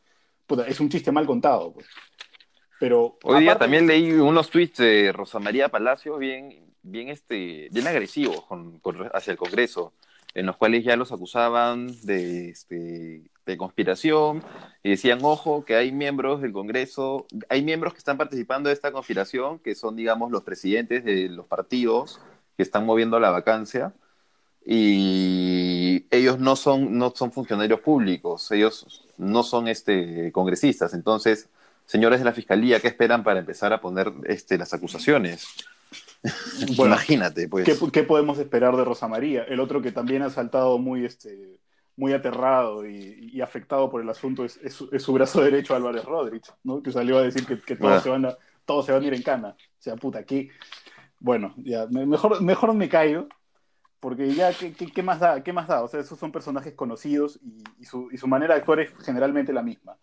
[0.67, 1.73] es un chiste mal contado.
[1.73, 1.87] Pues.
[2.79, 7.87] Pero hoy día también leí unos tweets de Rosa María Palacio bien, bien, este, bien
[7.87, 8.45] agresivos
[9.13, 9.93] hacia el Congreso,
[10.33, 14.43] en los cuales ya los acusaban de, este, de conspiración
[14.83, 18.91] y decían, ojo, que hay miembros del Congreso, hay miembros que están participando de esta
[18.91, 22.19] conspiración, que son, digamos, los presidentes de los partidos
[22.57, 23.93] que están moviendo la vacancia
[24.65, 31.49] y ellos no son, no son funcionarios públicos, ellos no son este, congresistas, entonces
[31.85, 35.47] señores de la fiscalía, ¿qué esperan para empezar a poner este, las acusaciones?
[36.77, 37.65] Imagínate, pues.
[37.91, 39.43] ¿qué, podemos esperar de Rosa María?
[39.43, 41.59] El otro que también ha saltado muy, este,
[41.97, 46.81] muy aterrado y, afectado por el asunto es, su, brazo derecho Álvarez Rodríguez, ¿no?
[46.81, 48.01] que salió a decir que, todos, ah.
[48.01, 49.49] se van a, todos se van a ir en cana.
[49.49, 50.49] O sea, puta, aquí.
[51.19, 53.27] Bueno, ya, mejor, mejor me caigo,
[53.99, 55.41] porque ya, ¿qué, más da?
[55.43, 55.83] ¿qué más da?
[55.83, 57.39] O sea, esos son personajes conocidos
[57.79, 59.97] y, su, y su manera de actuar es generalmente la misma.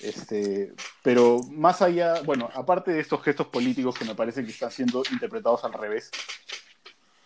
[0.00, 4.70] Este, pero más allá, bueno, aparte de estos gestos políticos que me parece que están
[4.70, 6.10] siendo interpretados al revés,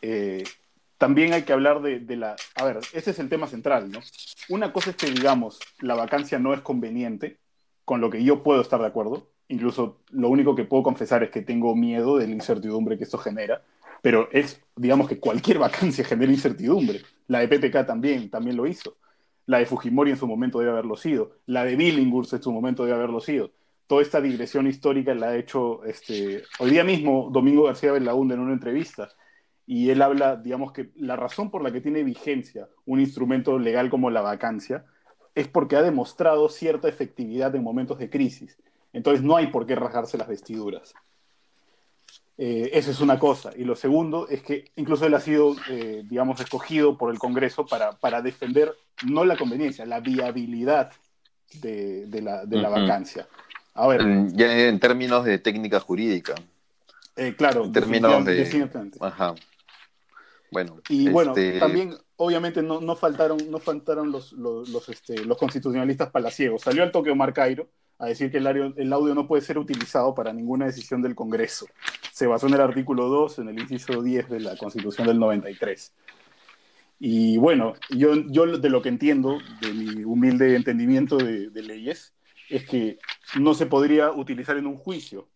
[0.00, 0.44] eh,
[0.98, 2.36] también hay que hablar de, la...
[2.56, 4.00] A ver, ese es el tema central, ¿no?
[4.48, 7.38] Una cosa es que, digamos, la vacancia no es conveniente,
[7.84, 9.30] con lo que yo puedo estar de acuerdo.
[9.46, 13.16] Incluso lo único que puedo confesar es que tengo miedo de la incertidumbre que esto
[13.16, 13.62] genera,
[14.02, 17.02] pero es, digamos que cualquier vacancia genera incertidumbre.
[17.28, 18.96] La de PPK también, también lo hizo.
[19.46, 21.32] La de Fujimori en su momento debe haberlo sido.
[21.46, 23.52] La de Billinghurst en su momento debe haberlo sido.
[23.86, 28.40] Toda esta digresión histórica la ha hecho este, hoy día mismo Domingo García Belaúnde en
[28.40, 29.08] una entrevista.
[29.70, 33.90] Y él habla, digamos que la razón por la que tiene vigencia un instrumento legal
[33.90, 34.86] como la vacancia
[35.34, 38.56] es porque ha demostrado cierta efectividad en momentos de crisis.
[38.94, 40.94] Entonces no hay por qué rasgarse las vestiduras.
[42.38, 43.50] Eh, eso es una cosa.
[43.54, 47.66] Y lo segundo es que incluso él ha sido, eh, digamos, escogido por el Congreso
[47.66, 48.74] para, para, defender
[49.06, 50.92] no la conveniencia, la viabilidad
[51.60, 53.28] de, la, de la vacancia.
[53.74, 54.32] A ver.
[54.32, 56.36] Ya en términos de técnica jurídica.
[57.16, 58.70] Eh, claro, en términos de.
[59.00, 59.34] Ajá.
[60.50, 60.80] Bueno.
[60.88, 65.38] Y bueno, este, también, obviamente, no, no faltaron, no faltaron los, los, los, este, los
[65.38, 66.62] constitucionalistas palaciegos.
[66.62, 69.58] Salió al toque Omar Cairo a decir que el audio, el audio no puede ser
[69.58, 71.66] utilizado para ninguna decisión del Congreso.
[72.12, 75.92] Se basó en el artículo 2, en el inciso 10 de la Constitución del 93.
[77.00, 82.14] Y bueno, yo, yo de lo que entiendo, de mi humilde entendimiento de, leyes,
[82.48, 82.98] es que
[83.38, 85.28] no se podría utilizar en un juicio,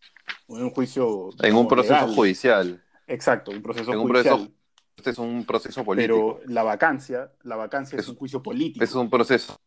[0.49, 1.29] en un juicio...
[1.41, 2.83] En un proceso judicial.
[3.07, 4.51] Exacto, un proceso judicial.
[4.95, 6.39] Este es un proceso político.
[6.41, 8.83] Pero la vacancia, la vacancia es, un juicio político.
[8.83, 9.57] Es un proceso.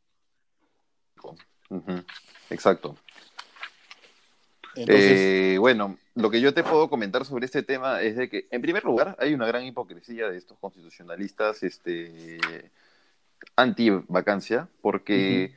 [2.51, 2.97] Exacto.
[4.77, 8.61] Eh, bueno, lo que yo te puedo comentar sobre este tema es de que, en
[8.61, 12.71] primer lugar, hay una gran hipocresía de estos constitucionalistas este,
[13.57, 15.55] anti-vacancia, porque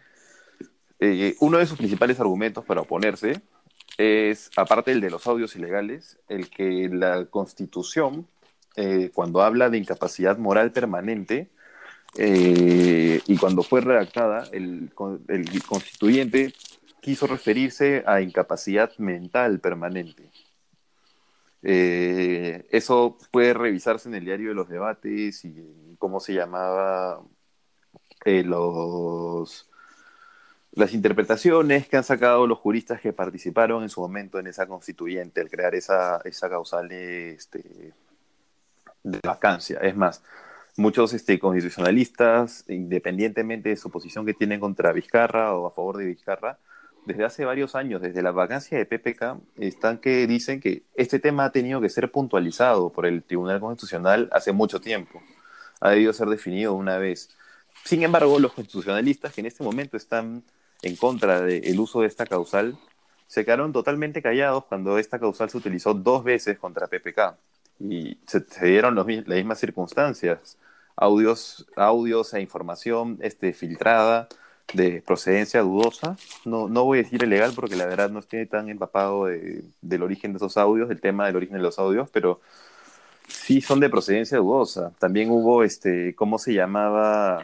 [1.00, 3.42] eh, uno de sus principales argumentos para oponerse
[3.98, 8.28] es, aparte del de los audios ilegales, el que la Constitución,
[8.76, 11.50] eh, cuando habla de incapacidad moral permanente,
[12.18, 14.92] y cuando fue redactada, el,
[15.68, 16.54] constituyente
[17.02, 20.32] quiso referirse a incapacidad mental permanente.
[21.62, 27.22] Eh, eso puede revisarse en el diario de los debates y cómo se llamaba
[28.26, 29.70] eh, los,
[30.72, 35.42] las interpretaciones que han sacado los juristas que participaron en su momento en esa constituyente
[35.42, 37.94] al crear esa, esa causal este,
[39.04, 39.80] de vacancia.
[39.82, 40.24] Es más,
[40.78, 46.06] muchos este, constitucionalistas, independientemente de su posición que tienen contra Vizcarra o a favor de
[46.06, 46.58] Vizcarra,
[47.06, 51.46] desde hace varios años, desde la vacancia de PPK, están que dicen que este tema
[51.46, 55.22] ha tenido que ser puntualizado por el Tribunal Constitucional hace mucho tiempo.
[55.82, 57.30] Ha debido ser definido una vez.
[57.86, 60.44] Sin embargo, los constitucionalistas que en este momento están
[60.82, 62.78] en contra del uso de esta causal
[63.28, 67.38] se quedaron totalmente callados cuando esta causal se utilizó dos veces contra PPK
[67.80, 70.58] y se, dieron las mismas circunstancias,
[70.96, 74.28] audios, audios e información este, filtrada
[74.74, 76.18] de procedencia dudosa.
[76.46, 80.34] No, no voy a decir ilegal porque la verdad no estoy tan empapado del origen
[80.34, 82.42] de esos audios, del tema del origen de los audios, pero
[83.28, 84.94] sí son de procedencia dudosa.
[85.00, 87.44] También hubo, este, ¿cómo se llamaba?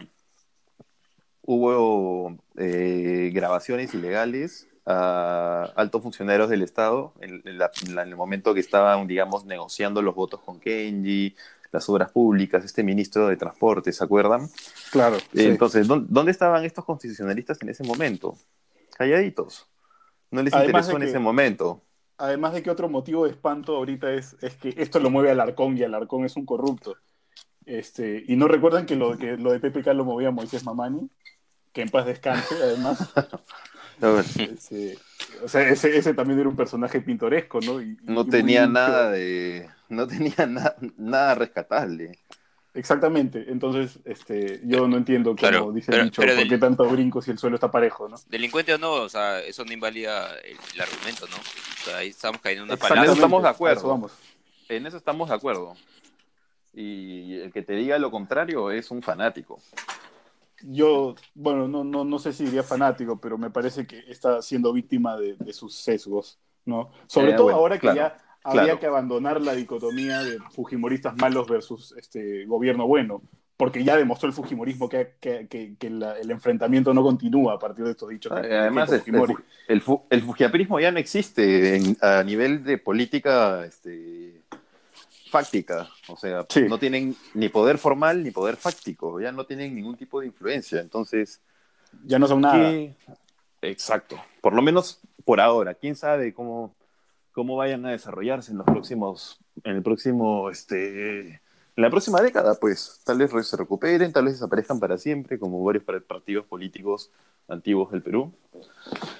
[1.43, 9.08] Hubo eh, grabaciones ilegales a altos funcionarios del Estado en, en, el momento que estaban,
[9.08, 11.36] digamos, negociando los votos con Kenji,
[11.71, 14.48] las obras públicas, este ministro de Transporte, ¿se acuerdan?
[14.91, 15.17] Claro.
[15.34, 18.38] Entonces, ¿dónde estaban estos constitucionalistas en ese momento?
[18.95, 19.67] Calladitos.
[20.32, 21.82] No les interesó en ese momento.
[22.17, 25.78] Además de que otro motivo de espanto ahorita es, es que esto lo mueve Alarcón
[25.78, 26.95] y Alarcón es un corrupto.
[27.65, 31.10] Este, y no recuerdan que lo, que lo de PPK lo movía Moisés Mamani,
[31.74, 33.13] que en paz descanse, además.
[34.01, 34.97] ese,
[35.43, 37.81] o sea, ese, ese, también era un personaje pintoresco, ¿no?
[38.03, 40.47] no tenía nada de no tenía
[40.97, 42.19] nada rescatable.
[42.73, 47.31] Exactamente, entonces este, yo no entiendo cómo dice el dicho, por qué tanto brinco si
[47.31, 48.17] el suelo está parejo, ¿no?
[48.27, 51.38] Delincuente o no, o sea, eso no invalida el, argumento, ¿no?
[51.38, 53.03] O sea, ahí estamos cayendo en una palabra.
[53.03, 53.88] En eso estamos de acuerdo.
[53.88, 54.12] vamos.
[54.67, 55.73] En eso estamos de acuerdo.
[56.73, 59.62] Y el que te diga lo contrario es un fanático.
[60.67, 64.73] Yo, bueno, no, no, no sé si diría fanático, pero me parece que está siendo
[64.73, 66.89] víctima de, sus sesgos, ¿no?
[67.08, 71.93] Sobre eh, todo ahora que ya habría que abandonar la dicotomía de Fujimoristas malos versus
[71.97, 73.21] este gobierno bueno,
[73.58, 78.32] porque ya demostró el Fujimorismo que, el enfrentamiento no continúa a partir de estos dichos.
[78.32, 84.43] Además, el, el, Fujiaprismo ya no existe a nivel de política este,
[85.29, 89.97] fáctica, o sea, no tienen ni poder formal ni poder fáctico, ya no tienen ningún
[89.97, 91.41] tipo de influencia, entonces...
[92.05, 92.73] Ya no son nada.
[93.62, 96.75] Exacto, por lo menos por ahora, quién sabe cómo,
[97.31, 101.41] cómo vayan a desarrollarse en los próximos, en el próximo, este,
[101.75, 105.63] en la próxima década, pues, tal vez se recuperen, tal vez desaparezcan para siempre, como
[105.63, 107.12] varios partidos políticos
[107.47, 108.31] antiguos del Perú.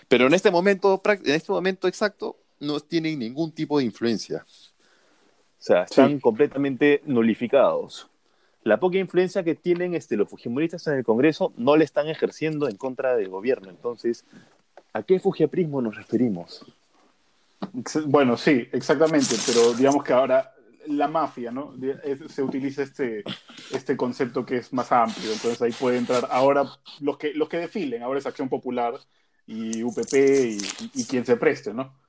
[0.08, 4.46] Pero en este momento, en este momento exacto, no tienen ningún tipo de influencia.
[5.66, 8.08] O sea, están completamente nulificados.
[8.62, 12.70] La poca influencia que tienen este, los fujimoristas en el Congreso no le están ejerciendo
[12.70, 13.72] en contra del gobierno.
[13.72, 14.26] Entonces,
[14.94, 16.64] ¿a qué fujiaprismo nos referimos?
[18.06, 20.54] Bueno, sí, exactamente, pero digamos que ahora
[20.86, 21.74] la mafia, ¿no?
[22.30, 23.24] se utiliza este,
[23.72, 26.64] este concepto que es más amplio, entonces ahí puede entrar ahora
[27.00, 28.94] los que, los que desfilen, ahora es Acción Popular
[29.48, 30.14] y UPP
[30.94, 32.05] y quien se preste, ¿no?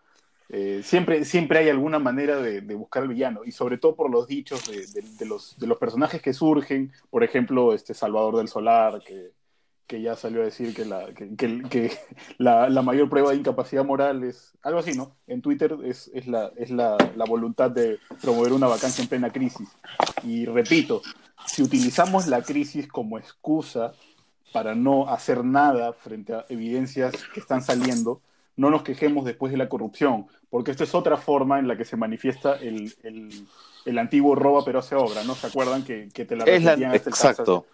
[0.48, 4.26] Eh, siempre, siempre hay alguna manera de, buscar al villano, y sobre todo por los
[4.26, 9.32] dichos de, los, personajes que surgen, por ejemplo, este Salvador del Solar, que,
[9.87, 11.92] que ya salió a decir que, la, que,
[12.38, 15.16] la, mayor prueba de incapacidad moral es algo así, ¿no?
[15.26, 19.68] En Twitter es, es, la, es la voluntad de promover una vacancia en plena crisis.
[20.22, 21.02] Y repito,
[21.46, 23.92] si utilizamos la crisis como excusa
[24.52, 28.20] para no hacer nada frente a evidencias que están saliendo,
[28.57, 31.85] no nos quejemos después de la corrupción, porque esta es otra forma en la que
[31.85, 32.92] se manifiesta el,
[33.85, 35.35] el, antiguo roba pero hace obra, ¿no?
[35.35, 37.66] ¿Se acuerdan que, que te la es la, Exacto.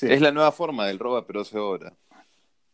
[0.00, 1.92] Es la nueva forma del roba pero hace obra.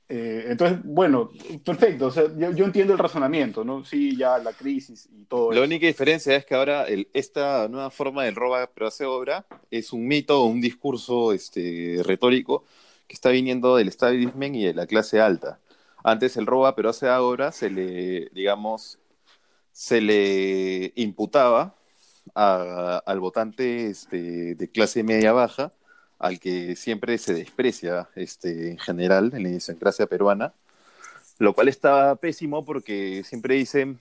[0.09, 1.31] Eh, entonces, bueno,
[1.65, 2.07] perfecto.
[2.07, 3.85] O sea, yo, yo, entiendo el razonamiento, ¿no?
[3.85, 5.51] Sí, ya la crisis y todo.
[5.53, 9.47] La única diferencia es que ahora el, esta nueva forma del roba pero hace obra
[9.71, 12.65] es un mito o un discurso este, retórico
[13.09, 15.59] que está viniendo del establishment y de la clase alta.
[16.07, 19.01] Antes el roba, pero hace ahora se le, digamos,
[19.73, 21.75] se le imputaba
[22.33, 25.73] al votante este, de clase media baja,
[26.21, 30.55] al que siempre se desprecia este, en general en la idiosincrasia peruana,
[31.41, 33.99] lo cual está pésimo porque siempre dicen,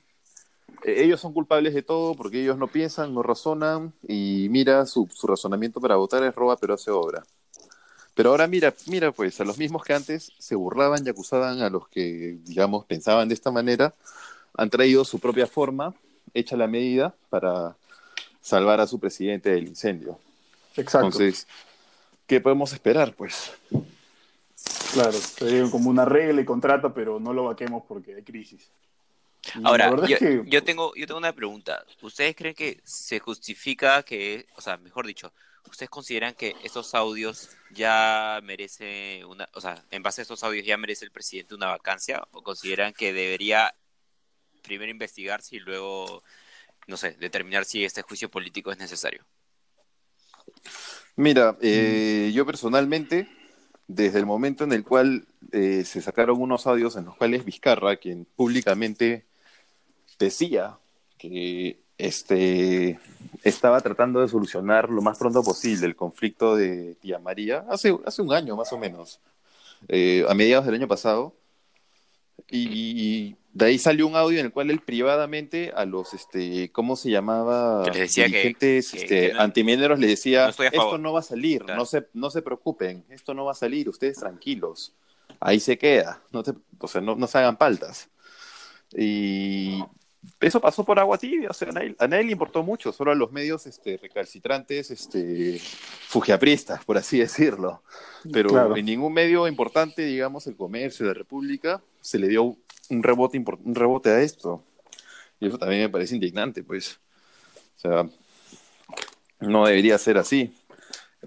[0.84, 5.08] e-, ellos son culpables de todo porque ellos no piensan, no razonan y mira, su,
[5.12, 7.24] su razonamiento para votar es roba pero hace obra.
[8.16, 11.70] Pero ahora mira, mira pues, a los mismos que antes se burlaban y acusaban a
[11.70, 13.94] los que, digamos, pensaban de esta manera,
[14.56, 15.94] han traído su propia forma,
[16.34, 17.76] hecha la medida, para
[18.42, 20.18] salvar a su presidente del incendio.
[20.78, 21.08] Exacto.
[21.08, 21.46] Entonces,
[22.26, 23.52] ¿qué podemos esperar, pues?
[24.94, 28.70] Claro, se como una regla y contrato, pero no lo vaquemos porque hay crisis.
[29.64, 31.84] Ahora, yo, yo, tengo, yo tengo una pregunta.
[32.02, 35.34] ¿Ustedes creen que se justifica que, o sea, mejor dicho,
[35.70, 40.66] ¿ustedes consideran que estos audios ya merece una, o sea, en base a estos audios
[40.66, 43.74] ya merece el presidente una vacancia o consideran que debería
[44.62, 46.24] primero investigarse y luego,
[46.88, 49.26] no sé, determinar si este juicio político es necesario?
[51.16, 53.30] Mira, eh, yo personalmente,
[53.88, 57.98] desde el momento en el cual eh, se sacaron unos audios en los cuales Vizcarra,
[57.98, 59.26] quien públicamente
[60.20, 60.78] decía
[61.18, 63.00] que este,
[63.44, 68.22] estaba tratando de solucionar lo más pronto posible el conflicto de Tía María, hace, hace
[68.22, 69.20] un año más o menos,
[69.88, 71.36] eh, a mediados del año pasado,
[72.50, 76.98] y, de ahí salió un audio en el cual él privadamente a los, este, ¿cómo
[76.98, 77.84] se llamaba?
[77.90, 82.30] Que decía dirigentes este, antimineros le decía, esto no va a salir, no, se, no
[82.30, 84.94] se preocupen, esto no va a salir, ustedes tranquilos,
[85.40, 86.44] ahí se queda, no
[86.80, 88.10] o sea, no, no se hagan paltas.
[88.94, 89.82] Y
[90.40, 93.32] eso pasó por agua tibia, o sea, a nadie, le importó mucho, solo a los
[93.32, 95.60] medios este, recalcitrantes, este,
[96.08, 97.82] fujiapristas, por así decirlo.
[98.32, 102.58] Pero en ningún medio importante, digamos, el comercio, la República, se le dio
[102.90, 104.64] un rebote, un rebote a esto.
[105.40, 107.00] Y eso también me parece indignante, pues.
[107.76, 108.10] O sea,
[109.40, 110.54] no debería ser así.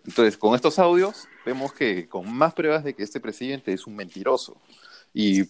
[0.05, 3.97] Entonces, con estos audios, vemos que con más pruebas de que este presidente es un
[3.97, 4.61] mentiroso.
[5.13, 5.45] Y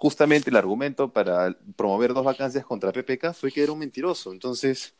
[0.00, 4.32] justamente el argumento para promover dos vacancias contra PPK fue que era un mentiroso.
[4.32, 4.94] Entonces,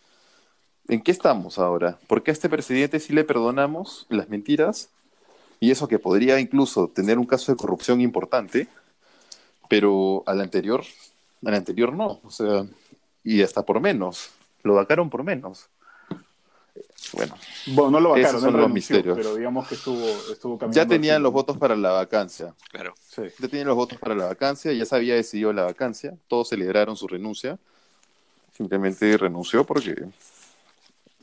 [0.89, 1.99] ¿en qué estamos ahora?
[2.07, 4.91] ¿Por qué a este presidente sí le perdonamos las mentiras?
[5.59, 8.69] Y eso que podría incluso tener un caso de corrupción importante,
[9.71, 10.85] pero al anterior,
[11.47, 12.21] al anterior no.
[12.23, 12.67] O sea,
[13.25, 14.29] y hasta por menos.
[14.63, 15.71] Lo vacaron por menos.
[17.13, 17.35] Bueno,
[17.67, 19.17] bueno, no lo vacaron, son los misterios.
[19.17, 22.55] pero digamos que estuvo, estuvo Ya tenían los votos para la vacancia.
[22.71, 22.95] Claro.
[23.17, 26.97] Ya tenían los votos para la vacancia, ya se había decidido la vacancia, todos celebraron
[26.97, 27.59] su renuncia.
[28.53, 29.97] simplemente renunció porque,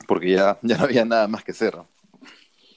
[0.06, 1.76] porque ya, ya no había nada más que hacer.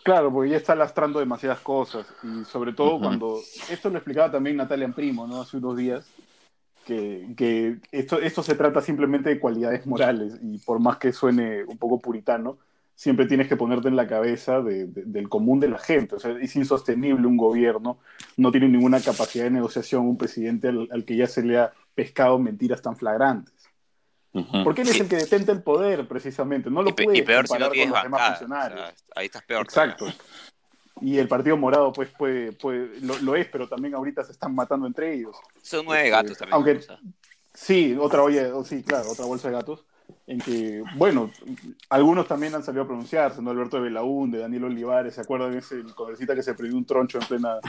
[0.03, 3.39] Claro, porque ya está lastrando demasiadas cosas y sobre todo cuando,
[3.69, 5.41] esto lo explicaba también Natalia Primo, ¿no?
[5.41, 6.05] Hace unos días,
[6.85, 11.63] que, que, esto, esto se trata simplemente de cualidades morales y por más que suene
[11.65, 12.57] un poco puritano,
[13.01, 16.17] siempre tienes que ponerte en la cabeza de, del común de la gente.
[16.17, 17.97] O sea, es insostenible un gobierno,
[18.37, 22.37] no tiene ninguna capacidad de negociación, un presidente al, que ya se le ha pescado
[22.37, 23.55] mentiras tan flagrantes.
[24.63, 26.69] Porque él es el que detenta el poder, precisamente.
[26.69, 29.63] No lo puede y peor si no tienes bancada, ahí estás peor.
[29.63, 30.05] Exacto.
[31.01, 34.85] Y el Partido Morado, pues, puede, puede lo, es, pero también ahorita se están matando
[34.85, 35.35] entre ellos.
[35.63, 36.53] Son nueve este, gatos también.
[36.53, 36.79] Aunque,
[37.51, 39.85] sí, otra olla, sí, claro, otra bolsa de gatos
[40.27, 41.31] en que, bueno,
[41.89, 43.51] algunos también han salido a pronunciarse, ¿no?
[43.51, 47.27] Alberto de Belaúnde, Daniel Olivares, ¿se acuerdan ese congresista que se perdió un troncho en
[47.27, 47.59] plena,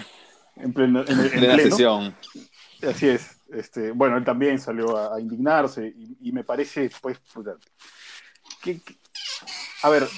[0.57, 2.15] en plena, en, sesión?
[2.89, 3.37] Así es.
[3.53, 7.19] Este, bueno, él también salió a, indignarse y, me parece, pues,
[8.63, 8.81] que,
[9.83, 10.09] a ver,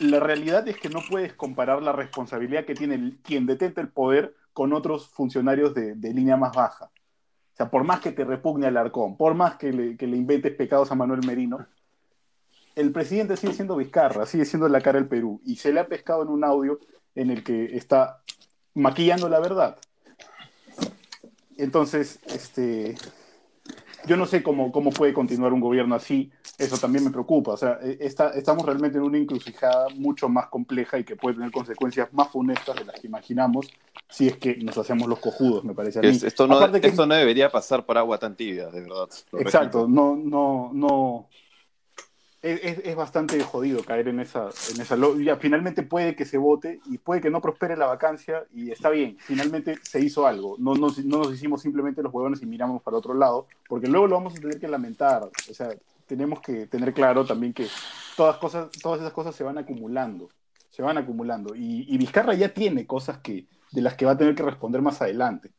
[0.00, 4.34] la realidad es que no puedes comparar la responsabilidad que tiene quien detenta el poder
[4.52, 6.90] con otros funcionarios de, de línea más baja.
[7.60, 10.54] Sea, por más que te repugne al arcón, por más que le, que le inventes
[10.54, 11.66] pecados a Manuel Merino,
[12.74, 15.86] el presidente sigue siendo Vizcarra, sigue siendo la cara del Perú, y se le ha
[15.86, 16.78] pescado en un audio
[17.14, 18.22] en el que está
[18.72, 19.76] maquillando la verdad.
[21.58, 22.94] Entonces, este,
[24.06, 27.52] yo no sé cómo, cómo puede continuar un gobierno así, eso también me preocupa.
[27.52, 31.36] O sea, e, está, estamos realmente en una encrucijada mucho más compleja y que puede
[31.36, 33.68] tener consecuencias más funestas de las que imaginamos
[34.08, 36.08] si es que nos hacemos los cojudos, me parece a mí.
[36.08, 39.08] esto, no, esto no debería pasar por agua tan tibia, de verdad.
[39.32, 41.28] Exacto, no, no, no,
[42.42, 46.98] es, bastante jodido caer en esa, en esa ya, finalmente puede que se vote y
[46.98, 50.88] puede que no prospere la vacancia y está bien, finalmente se hizo algo, no, no,
[51.04, 54.34] no nos hicimos simplemente los huevones y miramos para otro lado, porque luego lo vamos
[54.34, 55.68] a tener que lamentar, o sea,
[56.10, 57.68] tenemos que tener claro también que
[58.16, 60.28] todas, cosas, todas esas cosas se van acumulando,
[60.68, 64.18] se van acumulando y, y Vizcarra ya tiene cosas que, de las que va a
[64.18, 65.52] tener que responder más adelante.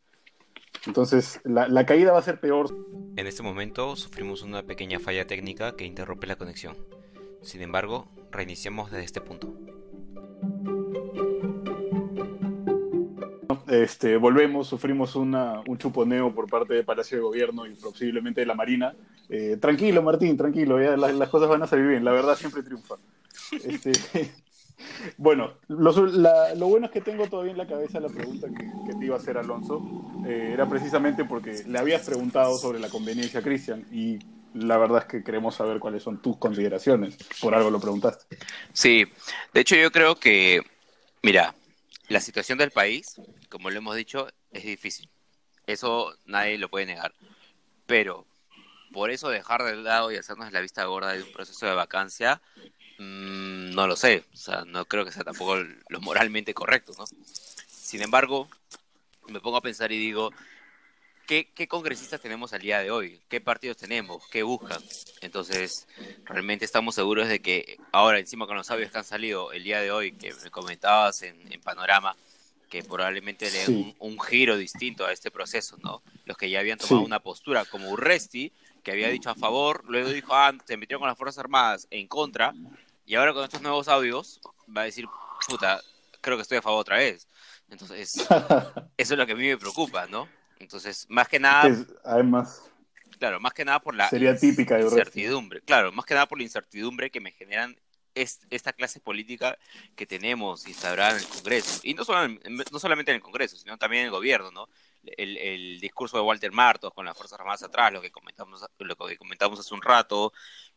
[0.85, 2.67] Entonces, la, caída va a ser peor.
[3.15, 6.75] En este momento sufrimos una pequeña falla técnica que interrumpe la conexión.
[7.43, 9.53] Sin embargo, reiniciamos desde este punto.
[13.69, 18.47] Este, volvemos, sufrimos una, un chuponeo por parte del Palacio de Gobierno y posiblemente de
[18.47, 18.93] la Marina.
[19.33, 22.95] Eh, tranquilo, Martín, tranquilo, las, cosas van a salir bien, la verdad siempre triunfa.
[23.51, 23.91] Este,
[25.17, 29.15] Bueno, lo, bueno es que tengo todavía en la cabeza la pregunta que, te iba
[29.15, 29.81] a hacer Alonso.
[30.27, 34.19] Eh, era precisamente porque le habías preguntado sobre la conveniencia, Cristian, y
[34.53, 37.17] la verdad es que queremos saber cuáles son tus consideraciones.
[37.39, 38.37] Por algo lo preguntaste.
[38.73, 39.05] Sí,
[39.53, 40.61] de hecho yo creo que,
[41.23, 41.55] mira,
[42.09, 43.19] la situación del país,
[43.49, 45.09] como lo hemos dicho, es difícil.
[45.67, 47.13] Eso nadie lo puede negar.
[47.85, 48.25] Pero
[48.91, 52.41] por eso dejar de lado y hacernos la vista gorda de un proceso de vacancia
[53.01, 57.05] Mm, no lo sé, o sea, no creo que sea tampoco lo moralmente correcto, ¿no?
[57.67, 58.47] Sin embargo,
[59.27, 60.31] me pongo a pensar y digo,
[61.25, 63.19] ¿qué, congresistas tenemos al día de hoy?
[63.27, 64.21] ¿Qué partidos tenemos?
[64.29, 64.79] ¿Qué buscan?
[65.21, 65.87] Entonces,
[66.25, 69.81] realmente estamos seguros de que ahora, encima con los sabios que han salido el día
[69.81, 72.15] de hoy, que me comentabas en, Panorama,
[72.69, 76.03] que probablemente le den un, giro distinto a este proceso, ¿no?
[76.25, 78.53] Los que ya habían tomado una postura, como Urresti,
[78.83, 82.07] que había dicho a favor, luego dijo, ah, se metió con las Fuerzas Armadas en
[82.07, 82.53] contra,
[83.05, 84.39] y ahora con estos nuevos audios
[84.75, 85.07] va a decir,
[85.47, 85.81] puta,
[86.21, 87.27] creo que estoy a favor otra vez.
[87.69, 88.15] Entonces,
[88.97, 90.27] eso es lo que a mí me preocupa, ¿no?
[90.59, 91.69] Entonces, más que nada...
[92.03, 92.67] además...
[93.19, 95.61] Claro, más que nada por la sería típica de incertidumbre.
[95.61, 97.77] Claro, más que nada por la incertidumbre que me generan
[98.15, 99.57] esta clase política
[99.95, 101.81] que tenemos instaurada en el Congreso.
[101.83, 104.67] Y no, no solamente en el Congreso, sino también en el gobierno, ¿no?
[105.03, 108.95] El, el, discurso de Walter Martos con las Fuerzas Armadas atrás, lo que comentamos, lo
[108.95, 110.31] que comentamos hace un rato,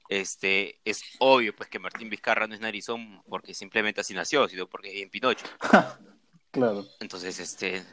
[0.09, 4.67] este, es obvio pues que Martín Vizcarra no es narizón porque simplemente así nació, sino
[4.67, 5.47] porque es en Pinocho.
[6.51, 6.87] claro.
[7.01, 7.85] Entonces, este,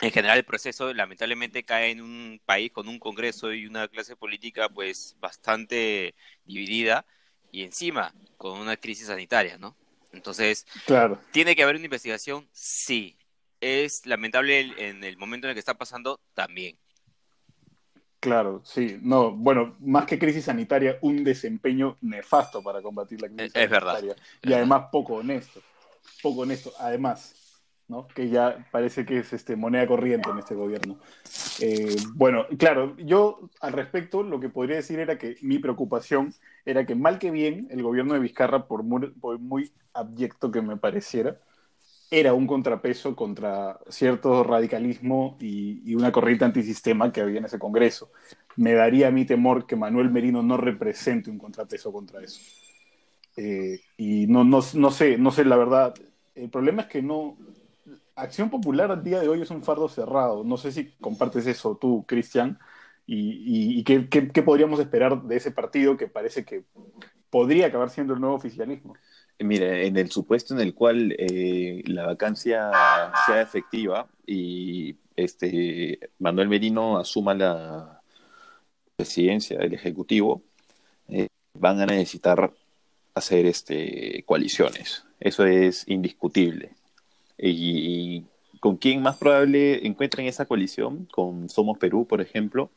[0.00, 4.16] en general el proceso lamentablemente cae en un país con un congreso y una clase
[4.16, 7.06] política pues bastante dividida
[7.50, 9.76] y encima con una crisis sanitaria, ¿no?
[10.12, 11.20] Entonces, claro.
[11.30, 12.48] ¿tiene que haber una investigación?
[12.52, 13.16] Sí.
[13.62, 16.18] ¿Es lamentable en el momento en el que está pasando?
[16.34, 16.76] También.
[18.18, 23.52] Claro, sí, no, bueno, más que crisis sanitaria, un desempeño nefasto para combatir la crisis
[23.54, 24.16] es, sanitaria.
[24.42, 25.60] y además poco honesto,
[26.22, 28.08] poco honesto, además, ¿no?
[28.08, 30.98] Que ya parece que es este, moneda corriente en este gobierno.
[31.60, 36.34] Eh, bueno, claro, yo al respecto lo que podría decir era que mi preocupación
[36.64, 38.84] era que mal que bien el gobierno de Vizcarra, por
[39.20, 41.38] por muy abyecto que me pareciera,
[42.12, 48.12] era un contrapeso contra cierto radicalismo y, una corriente antisistema que había en ese Congreso.
[48.56, 52.40] me daría mí temor que Manuel Merino no represente un contrapeso contra eso.
[53.38, 55.94] Eh, y no, no, no, sé, no sé, la verdad,
[56.34, 57.38] el problema es que no...
[58.14, 60.44] Acción Popular al día de hoy es un fardo cerrado.
[60.44, 62.58] No sé si compartes eso tú, Cristian,
[63.06, 66.64] y, y, qué, qué, podríamos esperar de ese partido que parece que
[67.30, 68.94] podría acabar siendo el nuevo oficialismo.
[69.38, 72.70] Mire, en el supuesto en el cual eh, la vacancia
[73.26, 78.02] sea efectiva y este Manuel Merino asuma la
[78.96, 80.42] presidencia del Ejecutivo,
[81.08, 81.26] eh,
[81.58, 82.52] van a necesitar
[83.14, 85.04] hacer este, coaliciones.
[85.20, 86.70] Eso es indiscutible.
[87.38, 88.24] Y,
[88.60, 91.08] con quién más probable encuentren esa coalición?
[91.10, 92.70] Con Somos Perú, por ejemplo,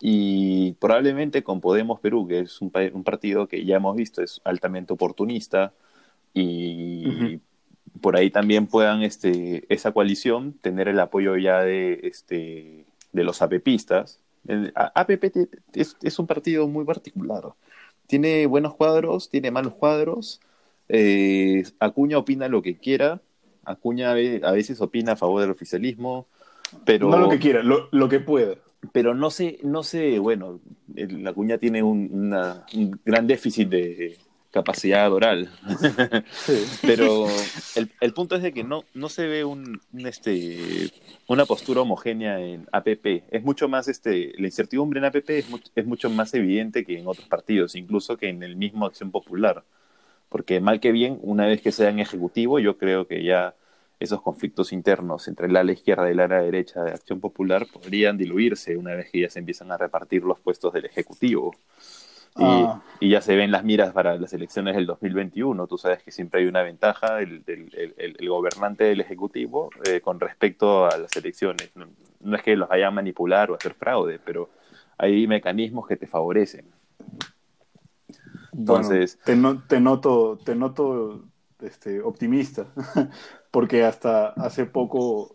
[0.00, 4.92] y probablemente con Podemos Perú, que es un, partido que ya hemos visto es altamente
[4.92, 5.72] oportunista
[6.32, 7.40] y
[8.00, 13.42] por ahí también puedan este, esa coalición tener el apoyo ya de, este, de los
[13.42, 14.20] APPistas.
[14.46, 15.36] El APP
[15.74, 17.52] es, es un partido muy particular
[18.10, 20.40] tiene buenos cuadros, tiene malos cuadros.
[20.88, 23.20] Eh, Acuña opina lo que quiera.
[23.64, 26.26] Acuña a veces opina a favor del oficialismo,
[26.84, 27.08] pero...
[27.08, 28.56] No lo que quiera, lo, que pueda.
[28.92, 30.60] Pero no sé, no sé, bueno,
[31.26, 32.30] Acuña tiene un
[33.04, 34.18] gran déficit de,
[34.50, 35.48] capacidad oral.
[36.82, 37.26] Pero
[38.00, 40.90] el, punto es de que no, no se ve un, este,
[41.28, 43.24] una postura homogénea en APP.
[43.30, 47.06] Es mucho más, este, la incertidumbre en APP es, es mucho más evidente que en
[47.06, 49.64] otros partidos, incluso que en el mismo Acción Popular.
[50.28, 53.54] Porque mal que bien, una vez que sean ejecutivo, yo creo que ya
[54.00, 58.16] esos conflictos internos entre el ala izquierda y el ala derecha de Acción Popular podrían
[58.16, 61.54] diluirse una vez que ya se empiezan a repartir los puestos del Ejecutivo.
[62.36, 62.80] Ah.
[62.98, 65.66] Y, ya se ven las miras para las elecciones del 2021.
[65.66, 70.86] Tú sabes que siempre hay una ventaja el, el, gobernante del Ejecutivo eh, con respecto
[70.86, 71.70] a las elecciones.
[71.74, 74.48] No, es que los vayan a manipular o hacer fraude, pero
[74.96, 76.64] hay mecanismos que te favorecen.
[78.52, 79.36] Entonces, te,
[79.68, 81.29] te, noto, te noto
[81.62, 82.66] este, optimista,
[83.50, 85.34] porque hasta hace poco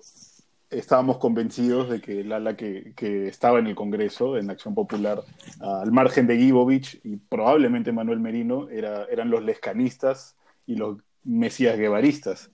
[0.70, 2.94] estábamos convencidos de que el ala que,
[3.28, 5.24] estaba en el Congreso, en Acción Popular,
[5.60, 11.78] al margen de Gibovich y probablemente Manuel Merino, era, eran los lescanistas y los mesías
[11.78, 12.52] guevaristas.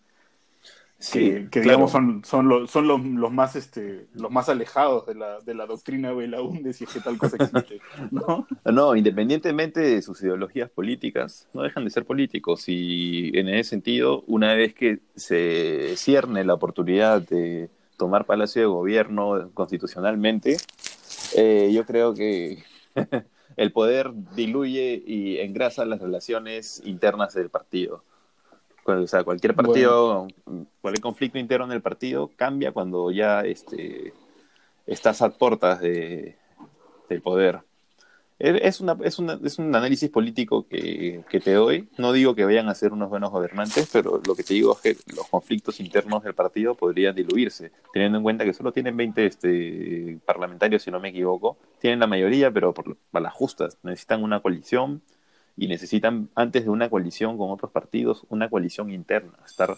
[1.11, 5.39] Que, digamos son, son, los, son los, los, más este los más alejados de la,
[5.39, 7.79] de la doctrina Belaunde si es que tal cosa existe
[8.11, 8.47] ¿no?
[8.65, 14.23] no independientemente de sus ideologías políticas no dejan de ser políticos y en ese sentido
[14.27, 17.69] una vez que se cierne la oportunidad de
[18.01, 20.57] tomar Palacio de Gobierno constitucionalmente,
[21.35, 22.63] eh, yo creo que
[23.57, 28.03] el poder diluye y engrasa las relaciones internas del partido.
[28.83, 30.27] O sea, cualquier partido,
[30.81, 34.13] cualquier conflicto interno en el partido cambia cuando ya este,
[34.87, 36.35] estás a puertas de,
[37.09, 37.61] del poder.
[38.39, 41.87] Es, una, es, una, es un análisis político que, que, te doy.
[41.99, 44.81] No digo que vayan a ser unos buenos gobernantes, pero lo que te digo es
[44.81, 49.25] que los conflictos internos del partido podrían diluirse, teniendo en cuenta que solo tienen 20
[49.27, 51.57] este, parlamentarios, si no me equivoco.
[51.79, 53.77] Tienen la mayoría, pero por, para las justas.
[53.83, 55.03] Necesitan una coalición
[55.57, 59.33] y necesitan, antes de una coalición con otros partidos, una coalición interna.
[59.45, 59.75] Estar,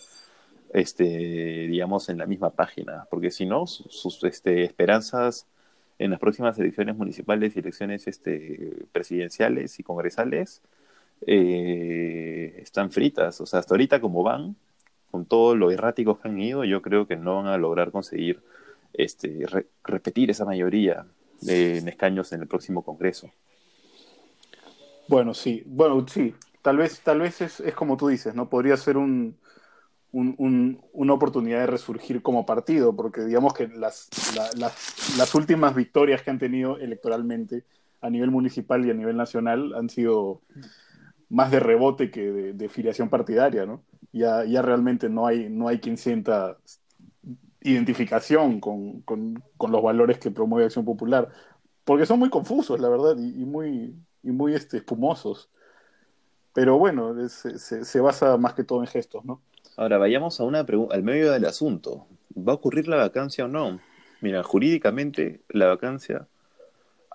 [0.74, 3.06] este, digamos, en la misma página.
[3.10, 5.48] Porque si no, sus, este, esperanzas
[6.00, 10.62] en las próximas elecciones municipales y elecciones este, presidenciales y congresales
[11.28, 13.42] eh, están fritas.
[13.42, 14.56] O sea, hasta ahorita como van,
[15.12, 18.42] con todo lo erráticos que han ido, yo creo que no van a lograr conseguir
[18.94, 19.46] este,
[19.84, 21.06] repetir esa mayoría
[21.42, 23.30] de, en escaños en el próximo Congreso.
[25.08, 28.50] Bueno, sí, bueno, sí, tal vez, tal vez es, es como tú dices, ¿no?
[28.50, 29.38] Podría ser un,
[30.14, 34.10] una oportunidad de resurgir como partido, porque digamos que las,
[35.18, 37.64] las, últimas victorias que han tenido electoralmente
[38.00, 40.42] a nivel municipal y a nivel nacional han sido
[41.30, 43.84] más de rebote que de, filiación partidaria, ¿no?
[44.12, 46.58] Ya, ya realmente no hay, no hay quien sienta
[47.62, 49.04] identificación con,
[49.68, 51.30] los valores que promueve Acción Popular,
[51.84, 55.50] porque son muy confusos, la verdad, y, muy, y muy este, espumosos.
[56.54, 59.42] Pero bueno, se, se basa más que todo en gestos, ¿no?
[59.76, 62.08] Ahora vayamos a una al medio del asunto.
[62.36, 63.80] ¿Va a ocurrir la vacancia o no?
[64.22, 66.28] Mira, jurídicamente la vacancia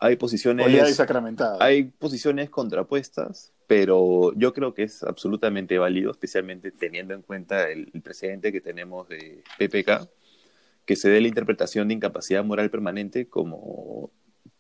[0.00, 0.66] hay posiciones
[1.60, 7.90] hay posiciones contrapuestas, pero yo creo que es absolutamente válido, especialmente teniendo en cuenta el,
[8.02, 10.08] precedente que tenemos de PPK,
[10.84, 14.10] que se dé la interpretación de incapacidad moral permanente como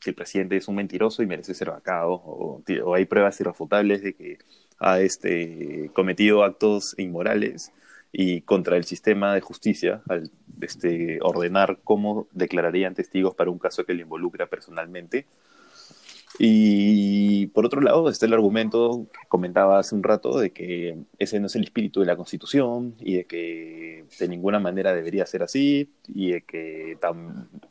[0.00, 2.62] si el presidente es un mentiroso y merece ser vacado, o,
[2.94, 4.38] hay pruebas irrefutables de que
[4.78, 7.72] ha este, cometido actos inmorales
[8.12, 10.30] y contra el sistema de justicia al
[10.60, 15.26] este, ordenar cómo declararían testigos para un caso que le involucra personalmente.
[16.38, 21.40] Y por otro lado está el argumento que comentaba hace un rato de que ese
[21.40, 25.42] no es el espíritu de la Constitución y de que de ninguna manera debería ser
[25.42, 26.96] así y de que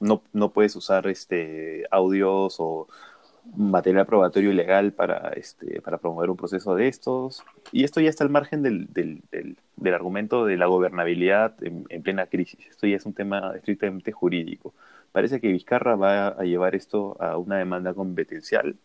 [0.01, 2.88] no, no puedes usar este, audios o
[3.55, 7.43] material probatorio ilegal para, este, para promover un proceso de estos.
[7.72, 12.26] Y esto ya está al margen del, del, del, argumento de la gobernabilidad en, plena
[12.26, 12.59] crisis.
[12.70, 14.74] Esto ya es un tema estrictamente jurídico.
[15.12, 18.76] Parece que Vizcarra va a llevar esto a una demanda competencial.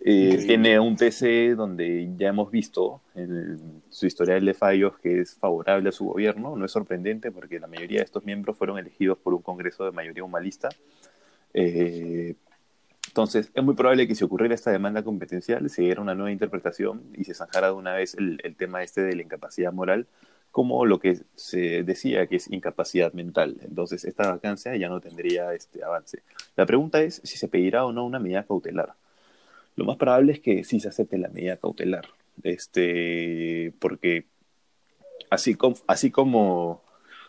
[0.00, 5.34] Eh, tiene un TC donde ya hemos visto en su historial de fallos que es
[5.34, 6.56] favorable a su gobierno.
[6.56, 9.92] No es sorprendente porque la mayoría de estos miembros fueron elegidos por un Congreso de
[9.92, 10.68] mayoría humanista.
[11.54, 12.36] Eh,
[13.08, 17.02] entonces, es muy probable que si ocurriera esta demanda competencial, se diera una nueva interpretación
[17.14, 20.06] y se zanjara de una vez el, tema este de la incapacidad moral
[20.56, 23.58] como lo que se decía que es incapacidad mental.
[23.60, 26.22] Entonces, esta vacancia ya no tendría este avance.
[26.56, 28.94] La pregunta es si se pedirá o no una medida cautelar.
[29.76, 32.06] Lo más probable es que sí se acepte la medida cautelar,
[32.42, 34.24] este, porque
[35.28, 36.82] así así como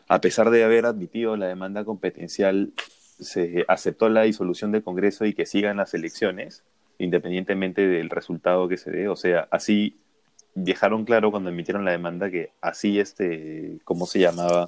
[0.07, 2.71] a pesar de haber admitido la demanda competencial,
[3.19, 6.63] se aceptó la disolución del Congreso y que sigan las elecciones,
[6.97, 9.09] independientemente del resultado que se dé.
[9.09, 9.97] O sea, así
[10.57, 14.65] dejaron claro cuando emitieron la demanda que así, este, ¿cómo se llamaba?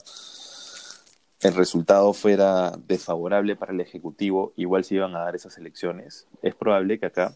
[1.41, 6.27] El resultado fuera desfavorable para el Ejecutivo, igual se iban a dar esas elecciones.
[6.43, 7.33] Es probable que acá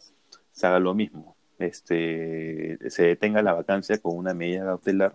[0.51, 1.35] se haga lo mismo.
[1.57, 5.13] Este, se detenga la vacancia con una medida cautelar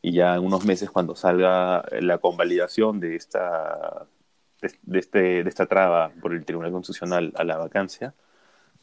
[0.00, 4.06] y ya en unos meses cuando salga la convalidación de esta
[4.60, 8.14] de, este, de esta traba por el Tribunal Constitucional a la vacancia,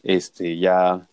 [0.04, 1.08] este, ya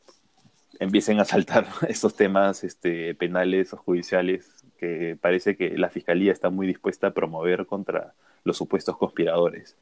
[0.81, 6.51] empiecen a saltar estos temas este, penales o judiciales que parece que la Fiscalía está
[6.51, 8.15] muy dispuesta a promover contra
[8.45, 9.77] los supuestos conspiradores.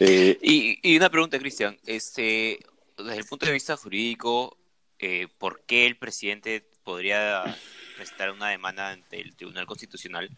[0.00, 1.78] Eh, y, una pregunta, Cristian.
[1.86, 2.58] Este,
[2.98, 4.56] desde el punto de vista jurídico,
[4.98, 7.44] eh, ¿por qué el presidente podría
[7.96, 10.30] presentar una demanda ante el Tribunal Constitucional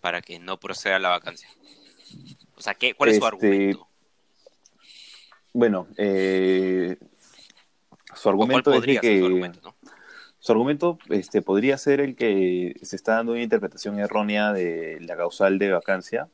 [0.00, 1.48] para que no proceda la vacancia?
[2.56, 3.88] O sea, ¿qué, ¿cuál es su este, argumento?
[5.52, 6.96] Bueno, eh,
[8.14, 9.74] su argumento es que su argumento,
[10.38, 15.16] su argumento este, podría ser el que se está dando una interpretación errónea de la
[15.16, 16.28] causal de vacancia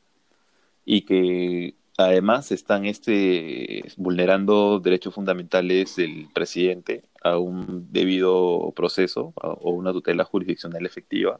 [0.85, 9.71] y que además están este, vulnerando derechos fundamentales del presidente a un debido proceso o
[9.71, 11.39] una tutela jurisdiccional efectiva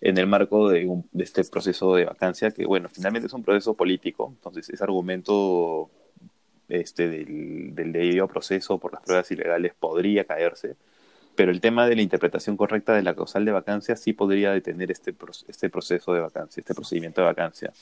[0.00, 4.32] en el marco de, este proceso de vacancia, que bueno, finalmente es un proceso político,
[4.34, 5.90] entonces ese argumento
[6.70, 10.76] este, del, del debido proceso por las pruebas ilegales podría caerse,
[11.34, 14.90] pero el tema de la interpretación correcta de la causal de vacancia sí podría detener
[14.90, 15.14] este,
[15.48, 17.72] este proceso de vacancia, este procedimiento de vacancia.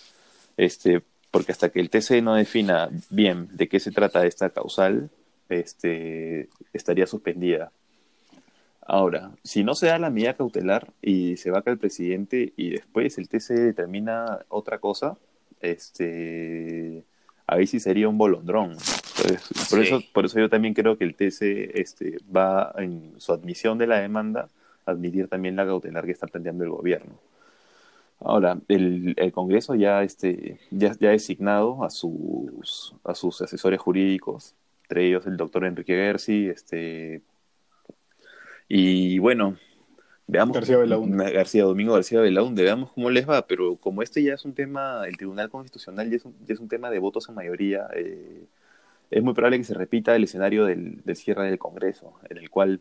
[0.56, 5.10] Este, porque hasta que el TC no defina bien de qué se trata esta causal,
[5.48, 7.72] este, estaría suspendida.
[8.82, 13.18] Ahora, si no se da la medida cautelar y se vaca el presidente y después
[13.18, 15.18] el TC determina otra cosa,
[15.60, 17.04] este,
[17.48, 18.76] ahí sí sería un bolondrón.
[19.70, 23.78] por, eso, por eso yo también creo que el TC este, va en su admisión
[23.78, 24.48] de la demanda
[24.86, 27.18] a admitir también la cautelar que está planteando el gobierno.
[28.20, 33.80] Ahora, el, el Congreso ya, este, ya, ya ha designado a sus, a sus asesores
[33.80, 37.22] jurídicos, entre ellos el doctor Enrique Gersi, este,
[38.68, 39.56] y bueno,
[40.28, 40.54] veamos.
[40.54, 44.54] García García Domingo García Belaunde, veamos cómo les va, pero como este ya es un
[44.54, 48.44] tema, el Tribunal Constitucional ya es un, es un tema de votos en mayoría, eh,
[49.10, 52.50] es muy probable que se repita el escenario del, del, cierre del Congreso, en el
[52.50, 52.80] cual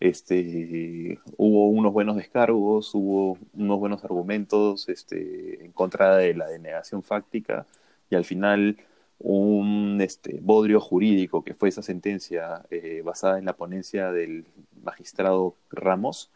[0.00, 7.02] este, hubo unos buenos descargos, hubo unos buenos argumentos este, en contra de la denegación
[7.02, 7.66] fáctica,
[8.10, 8.78] y al final
[9.18, 14.46] un este, bodrio jurídico que fue esa sentencia eh, basada en la ponencia del
[14.82, 16.30] magistrado Ramos,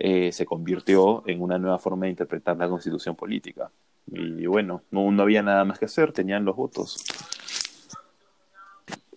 [0.00, 3.72] eh, se convirtió en una nueva forma de interpretar la constitución política.
[4.06, 7.04] Y bueno, no, no había nada más que hacer, tenían los votos.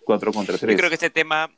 [0.04, 0.72] Cuatro contra tres.
[0.72, 1.48] Yo creo que este tema,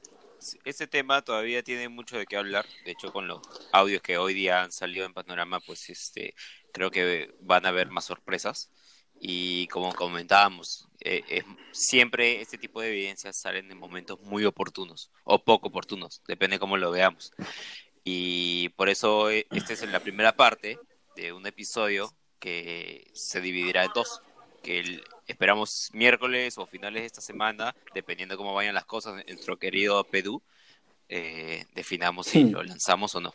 [0.66, 2.66] este tema todavía tiene mucho de qué hablar.
[2.84, 3.40] De hecho, con los
[3.72, 6.34] audios que hoy día han salido en Panorama, pues este,
[6.70, 8.70] creo que van a haber más sorpresas.
[9.18, 15.42] Y como comentábamos, eh, siempre este tipo de evidencias salen en momentos muy oportunos o
[15.42, 17.32] poco oportunos, depende cómo lo veamos.
[18.04, 20.78] Y por eso eh, esta es la primera parte
[21.16, 24.20] de un episodio que se dividirá en dos,
[24.62, 30.04] que esperamos miércoles o finales de esta semana, dependiendo cómo vayan las cosas, nuestro querido
[30.04, 30.42] Pedú,
[31.08, 33.34] eh, definamos si lo lanzamos o no.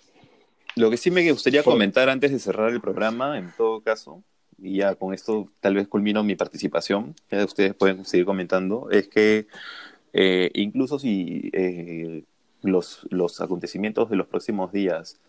[0.76, 4.24] Lo que sí me gustaría comentar antes de cerrar el programa, en todo caso,
[4.58, 9.08] y ya con esto tal vez culmino mi participación, ya ustedes pueden seguir comentando, es
[9.08, 9.48] que
[10.14, 12.24] eh, incluso si eh,
[12.62, 15.20] los, los acontecimientos de los próximos días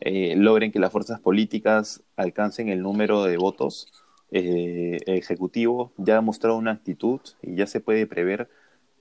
[0.00, 3.92] eh, logren que las fuerzas políticas alcancen el número de votos,
[4.30, 8.48] el Ejecutivo ya ha mostrado una actitud y ya se puede prever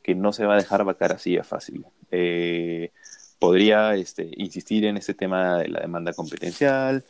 [0.01, 1.85] que no se va a dejar vacar así de fácil.
[3.39, 7.03] podría este, insistir en ese tema de la demanda competencial,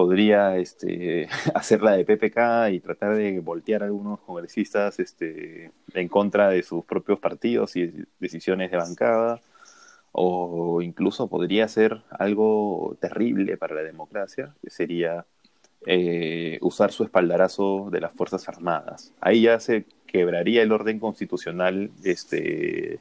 [0.00, 6.48] podría este, hacerla de PPK y tratar de voltear a algunos congresistas este, en contra
[6.48, 9.40] de sus propios partidos y decisiones de bancada,
[10.12, 15.24] o incluso podría ser algo terrible para la democracia, que sería
[15.86, 19.12] eh, usar su espaldarazo de las Fuerzas Armadas.
[19.20, 23.00] Ahí ya se quebraría el orden constitucional, este,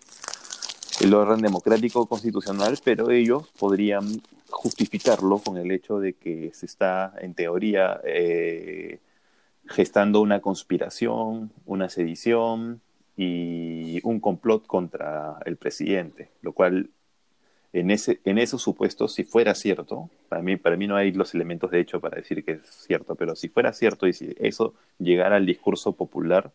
[1.01, 7.13] el orden democrático constitucional, pero ellos podrían justificarlo con el hecho de que se está,
[7.19, 8.99] en teoría, eh,
[9.65, 12.81] gestando una conspiración, una sedición
[13.17, 16.89] y un complot contra el presidente, lo cual
[17.73, 21.35] en, ese, en esos supuestos, si fuera cierto, para mí, para mí no hay los
[21.35, 24.73] elementos de hecho para decir que es cierto, pero si fuera cierto y si eso
[24.97, 26.51] llegara al discurso popular,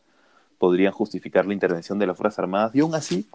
[0.58, 3.26] podrían justificar la intervención de las Fuerzas Armadas y aún así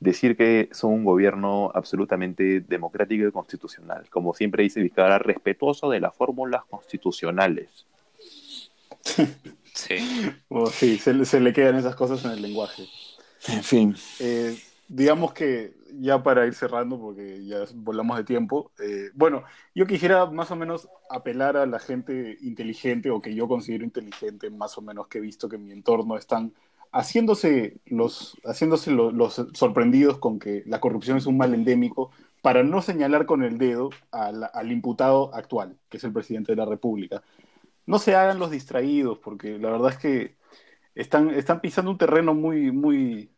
[0.00, 4.08] decir que son un gobierno absolutamente democrático y constitucional.
[4.10, 7.86] Como siempre dice Vizcarra, respetuoso de las fórmulas constitucionales.
[9.02, 9.24] Sí.
[10.72, 12.84] sí, se, le quedan esas cosas en el lenguaje.
[13.48, 13.96] En fin.
[14.18, 14.58] Eh,
[14.88, 20.26] digamos que ya para ir cerrando, porque ya volamos de tiempo, eh, bueno, yo quisiera
[20.26, 24.82] más o menos apelar a la gente inteligente o que yo considero inteligente, más o
[24.82, 26.52] menos que he visto que en mi entorno están
[26.92, 32.10] haciéndose los, haciéndose los, sorprendidos con que la corrupción es un mal endémico
[32.42, 36.56] para no señalar con el dedo al, al, imputado actual, que es el presidente de
[36.56, 37.22] la República.
[37.86, 40.36] No se hagan los distraídos, porque la verdad es que
[40.94, 43.30] están, están pisando un terreno muy, muy,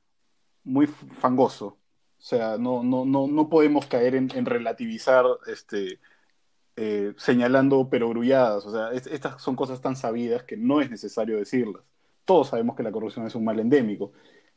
[0.64, 1.78] muy fangoso.
[2.24, 6.00] O sea, no, no, no, no podemos caer en, relativizar este,
[6.76, 8.64] eh, señalando perogrulladas.
[8.64, 11.82] O sea, estas son cosas tan sabidas que no es necesario decirlas
[12.24, 14.12] todos sabemos que la corrupción es un mal endémico,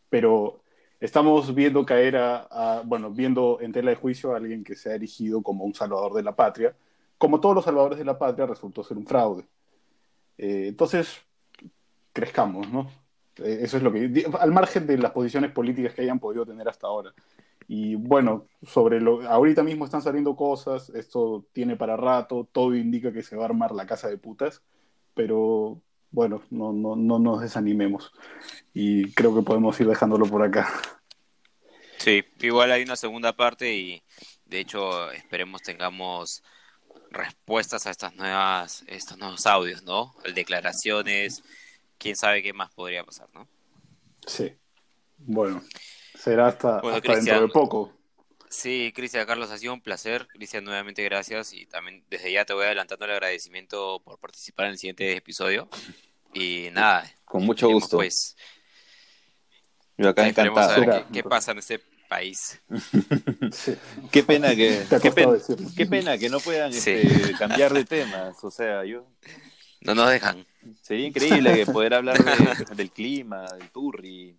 [0.09, 0.61] pero
[0.99, 4.95] estamos viendo caer a, bueno, viendo en tela de juicio a alguien que se ha
[4.95, 6.75] erigido como un salvador de la patria.
[7.17, 9.47] Como todos los salvadores de la patria, resultó ser un fraude.
[10.37, 11.17] Eh, entonces,
[12.13, 12.91] crezcamos, ¿no?
[13.37, 14.25] Eh, eso es lo que.
[14.39, 17.13] Al margen de las posiciones políticas que hayan podido tener hasta ahora.
[17.67, 19.27] Y bueno, sobre lo.
[19.29, 23.47] Ahorita mismo están saliendo cosas, esto tiene para rato, todo indica que se va a
[23.47, 24.61] armar la casa de putas,
[25.13, 28.13] pero bueno, no, no, no nos desanimemos.
[28.73, 30.69] Y creo que podemos ir dejándolo por acá.
[31.97, 34.01] Sí, igual hay una segunda parte y
[34.45, 36.43] de hecho esperemos tengamos
[37.11, 40.15] respuestas a estas nuevas, estos nuevos audios, ¿no?
[40.33, 41.43] Declaraciones,
[41.97, 43.47] quién sabe qué más podría pasar, ¿no?
[44.25, 44.53] Sí.
[45.17, 45.61] Bueno,
[46.17, 47.93] será hasta, hasta dentro de poco.
[48.49, 50.27] Sí, Cristian, Carlos, ha sido un placer.
[50.27, 54.73] Cristian, nuevamente gracias y también desde ya te voy adelantando el agradecimiento por participar en
[54.73, 55.67] el siguiente episodio.
[56.33, 57.09] Y nada.
[57.25, 57.97] Con mucho gusto.
[57.97, 58.35] Pues,
[59.97, 60.75] Yo acá encantado.
[60.81, 62.61] qué, qué, pasa en este país.
[64.11, 65.11] Qué pena que qué,
[65.75, 68.41] qué, pena que no puedan este, cambiar de temas.
[68.43, 69.05] O sea, yo
[69.81, 70.45] no nos dejan.
[70.81, 72.17] Sería increíble que poder hablar
[72.75, 74.37] del clima, del turri,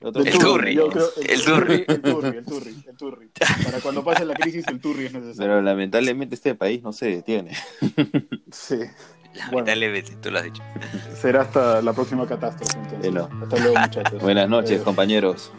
[0.00, 0.78] el, turri, el, turri.
[1.26, 2.02] El turri, el
[2.44, 3.30] turri, el turri.
[3.64, 5.38] Para cuando pase la crisis, el turri es necesario.
[5.38, 7.56] Pero lamentablemente este país no se detiene.
[8.52, 8.78] Sí.
[9.34, 10.62] Lamentablemente, tú lo has dicho.
[11.14, 12.78] Será hasta la próxima catástrofe.
[12.78, 13.14] Entonces.
[13.42, 14.22] Hasta luego, muchachos.
[14.22, 15.52] Buenas noches, compañeros.